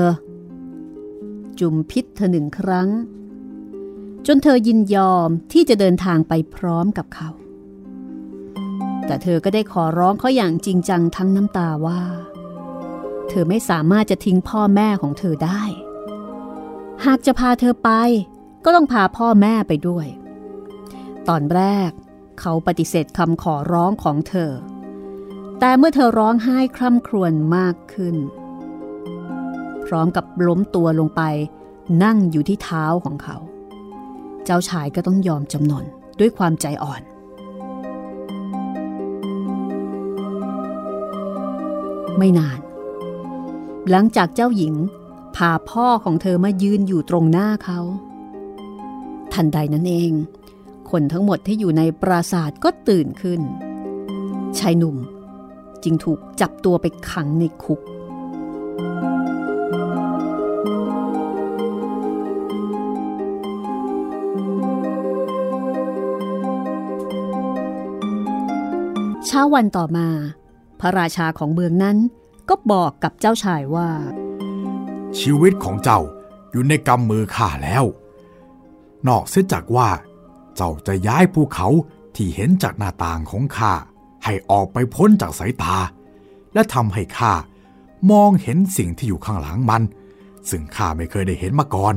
[1.59, 2.89] จุมพิษเธอหนึ่งครั้ง
[4.27, 7.29] จนเธอยินยอมที่จะเดินทางไปพร้อมกับเขา
[9.05, 12.01] แต่เธอก็ได้ขอร้องเขาอย่างจริงจังทั้งน้ำตาว่า
[13.29, 15.63] เธอไม่สามารถจะทิ้งพ่อแม่ของเธอได้
[17.05, 17.89] หากจะพาเธอไป
[18.63, 20.07] ก็ต้องพาพ่อแม่ไปด้วย
[21.29, 21.91] ตอนแรก
[22.39, 24.51] เขาปฏิเสธคำขอร้องของเธอ
[25.59, 28.17] แต่เมื่อเธอร้องไห้คร่ำครวญมากขึ้น
[29.87, 31.21] พร้อมกับล้มตัวลงไป
[32.03, 33.37] นั่งอยู่ที่เท้าของเขา
[34.45, 35.85] เจ้าชายก็ต้องยอมจำนน
[36.19, 37.01] ด้วยความใจอ่อน
[42.17, 42.59] ไม่นาน
[43.89, 44.75] หลังจากเจ้าหญิง
[45.35, 47.79] พาพ่อของเธอมายืนอยู่ตรงหน้าเขา
[49.33, 50.11] ทันใดนั้นเอง
[50.89, 53.41] คนทั้งหมดที่อยู่ในปราสาทก็ตื่นขึ้น
[54.59, 54.97] ชายหนุ่ม
[55.83, 57.81] จึงถูกจับตัวไปขังในคุก
[69.39, 70.07] ช้าวันต่อมา
[70.79, 71.97] พระราชาของเมืองนั้น
[72.49, 73.89] ก็บอกกับเจ้าชายว่า
[75.19, 76.01] ชีวิตของเจ้า
[76.51, 77.83] อยู่ในกำมือข้าแล้ว
[79.07, 79.89] นอกเสียจากว่า
[80.55, 81.67] เจ้าจะย้ายภูเขา
[82.15, 83.73] ที่เห็นจากหน้าต่างของข้า
[84.23, 85.75] ให้ออกไปพ้นจากสายตา
[86.53, 87.33] และทำให้ข้า
[88.11, 89.83] มองเห็นสิ่งที่อยู่ข้างหลังมัน
[90.49, 91.95] ซึ่งข้าไม่เคยได้เห็นมาก่อน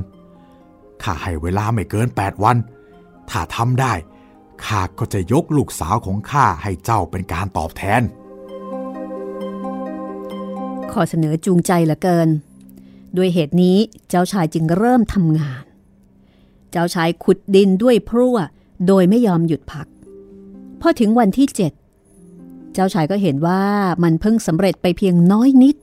[1.03, 2.57] ข้าให้เวลาไม่เกิน 8 วัน
[3.30, 3.93] ถ้าทำได้
[4.66, 8.02] ข้าก็จะยกลูกสาวของข้าให้เจ้าเป็นการตอบแทน
[10.92, 12.28] ขอเสนอจูงใจเหลือเกิน
[13.16, 15.64] ด้วยเหตุนี้เจ้าชายจึงเริ่มทำงาน
[16.70, 18.36] เจ้าชายขุดดินด้วยพรั่ว
[18.86, 19.86] โดยไม่ยอมหยุดพัก
[20.80, 21.72] พอถึงวันที่เจ็ด
[22.74, 23.62] เจ้าชายก็เห็นว่า
[24.02, 25.76] มันเพิ่งสำเร็จไปเพียงน้อยนิด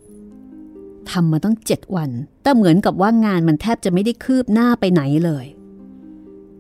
[1.12, 2.10] ทำมาตั้งเจ็ดวัน
[2.42, 5.46] แต่เหมือนกับว่างานมันแทบจะไม่ได้คืบหน้าไปไหนเลย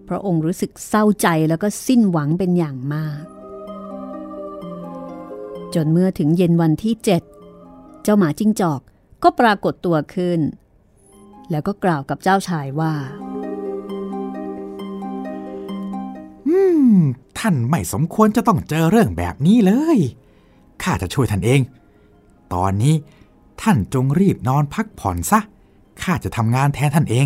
[0.09, 3.23] พระองค์รู้สึกเศร้าใจแล้วก็สิ้นหวังเป็นอย่างมาก
[5.75, 6.93] จนเมื่อถึงเย็นวันที่
[7.49, 8.81] 7เจ้าหมาจิ้งจอก
[9.23, 10.39] ก็ปรากฏตัวขึ้น
[11.51, 12.93] แล้วก็กล่าวกับเจ้าชายว่า
[16.47, 16.59] อื
[16.93, 16.95] ม
[17.39, 19.97] ท่านไม่สมควรจะต้องเจอเรื่องแบบนี้เลย
[20.83, 21.61] ข้าจะช่วยท่านเอง
[22.53, 22.95] ตอนนี้
[23.61, 25.39] ท่านจงรีบนอนพักผ่อนซะ
[26.01, 27.15] ข้าจะทำงานแทนท่านเอ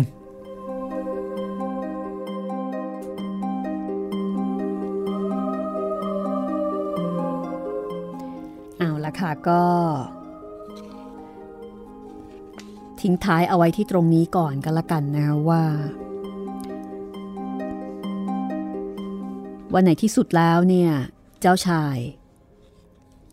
[9.48, 9.62] ก็
[13.00, 15.62] ทิ้งท้ายเอาไว้ที่ตรงนี้ก่อนกันละกันนะคะว่า
[19.74, 20.90] วันไหนที่สุดแล้วเนี่ย
[21.40, 21.96] เจ้าชาย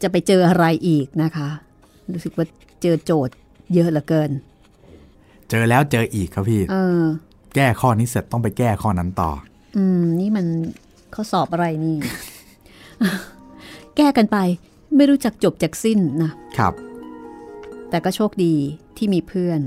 [0.02, 1.50] จะไปเจออะไรอีกนะคะ
[2.14, 2.46] รู้สึกว่า
[2.82, 3.36] เจอโจทย์
[3.74, 4.32] เยอะเหลือเกิน
[5.50, 7.04] เจอแล้วเจออีกครับพี่เออ
[7.56, 9.32] แก้ข้อนี้เสร็จต้องไปแก้ข้อนั้นต่อ
[9.78, 10.46] อืม นี่มัน
[11.14, 11.98] ข้อสอบอะไรนี่
[13.98, 14.38] แก้กันไป
[14.96, 16.74] ไม่รู้จักจบจากสิ้นนะครับ
[17.90, 18.56] แต่ก็โชคดี
[18.98, 19.60] ที่มีเพื่อน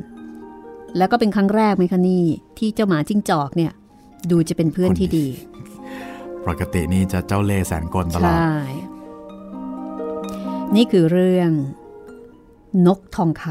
[0.97, 2.25] แล้วก็เป็นครั้งแรกไหมคะนี่
[2.59, 3.73] ที่เจ้าหมาจิ้งจอกเนี่ย
[4.31, 5.27] ดูจะเป็นเพื่อนที่ดี
[6.47, 8.55] ปกตินี่จะเจ้าเล่ห์แสนกลตลอดใช่
[10.77, 11.51] นี่คือเรื่อง
[12.87, 13.45] นกทองค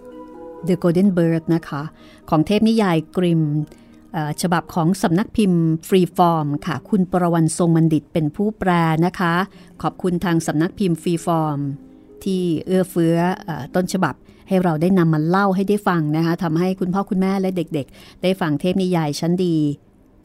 [0.00, 1.82] ำ The Golden Bird นะคะ
[2.30, 3.81] ของเทพนิยายกริมเอ่อ
[4.42, 8.70] ฉบับของสำนักพิมพ์ Freeform ค่ะ คุณประวันทรงบัณฑิตเป็นผู้แปล
[9.06, 9.34] นะคะ
[9.82, 11.60] ขอบคุณทางสำนักพิมพ์ Freeform
[12.24, 14.14] ที่เอื้อเฟื้อเออต้นฉบับ
[14.48, 19.56] ให้เราได้นำมาเล่าให้ได้ฟังนะคะทำให้คุณพ่อคุณแม่และเด็กๆ ได้ฟังเทพนิยายชั้นดี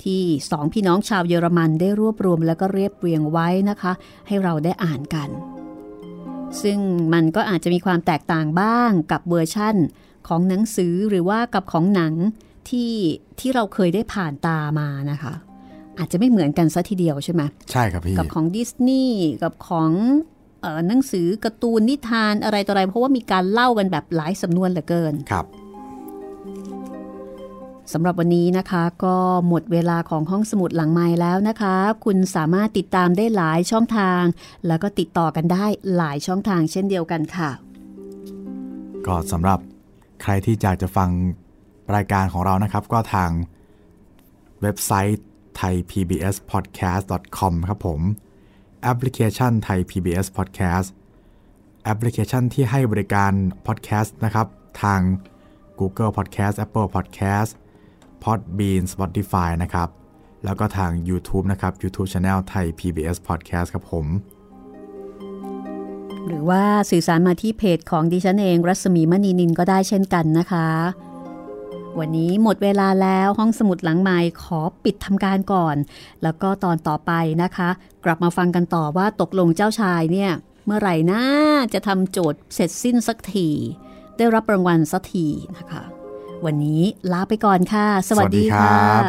[0.03, 0.21] ที่
[0.51, 3.91] สองพี่น้องชาวเยอรมันได้รวบรวมแล้วก็เรียบเรียงไว้นะคะ
[4.27, 5.29] ให้เราได้อ่านกัน
[6.61, 6.79] ซึ่ง
[7.13, 9.75] มันก็อาจจะมีความแตกต่างบ้างกับเวอร์ชั่น
[10.27, 12.13] ของหนังสือหรือว่ากับของหนัง
[12.69, 12.93] ที่
[13.39, 15.33] ที่เราเคยได้ผ่านตามานะคะ
[15.99, 17.41] อาจจะไม่เหมือนกันซะทีเดียวใช่ไหม
[17.71, 19.91] ใช่ครับพี่ กับของดิสนีย์กับของ
[20.61, 25.45] เออหนังสือการ์ตูนนิทานอะไรต่ออะไร เพราะว่ามีการเล่ากันแบบหลายสำนวนเหลือเกินครับ
[27.93, 29.15] สำหรับวันนี้นะคะก็
[29.47, 34.23] หมดเวลาของห้องสมุดหลังไม้แล้วนะคะ คุณสามารถติดตามได้หลายช่องทาง
[34.67, 35.65] แล้วก็ติดต่อกันได้
[35.95, 37.49] หลายช่องทางเช่นเดียวกันค่ะ
[39.07, 39.59] ก็สำหรับ
[40.21, 41.09] ใครที่อยากจะฟัง
[41.95, 43.29] รายการของเรานะครับ ก็ทาง
[44.61, 45.21] เว็บไซต์
[45.59, 48.01] thaipbspodcast.com ครับผม
[48.83, 50.87] แอปพลิเคชัน Thai PBS Podcast
[51.83, 53.31] แอปพลิเคชันที่ให้บริการ
[53.67, 54.47] podcast นะครับ
[54.83, 55.01] ทาง
[55.79, 57.51] Google Podcast Apple Podcast
[58.23, 59.89] Podbean Spotify นะครับ
[60.45, 64.05] แล้วก็ทาง YouTube นะครับ YouTube Channel Thai PBS Podcast ครับผม
[66.27, 70.67] หรือว่าสื่อสารมาที่เพจของดิฉันเอง รัศมีมณีนินก็ได้เช่นกันนะคะ
[71.99, 75.75] วันนี้หมดเวลาแล้วห้องสมุดหลังไม้ขอปิดทำการก่อน
[76.23, 77.11] แล้วก็ตอนต่อไป
[77.43, 77.69] นะคะ
[78.05, 80.31] กลับมาฟังกันต่อว่าตกลงเจ้าชายเนี่ย
[80.65, 81.21] เมื่อไหร่นะ
[81.73, 83.49] จะทำโจทย์เสร็จสิ้นสักที
[84.17, 85.27] ได้รับรางวัลสักที
[85.57, 85.83] นะคะ
[86.45, 86.81] วันนี้
[87.11, 89.03] ลาไปก่อนค่ะ สวัสดีสวัสดีครัค่ะบ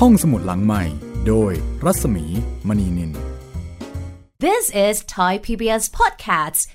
[0.00, 0.82] ห้องสมุดหลังใหม่
[1.26, 1.52] โดย
[1.84, 2.24] รัศมี
[2.68, 3.12] มณีนิน
[4.40, 6.68] This is Thai PBS Podcasts.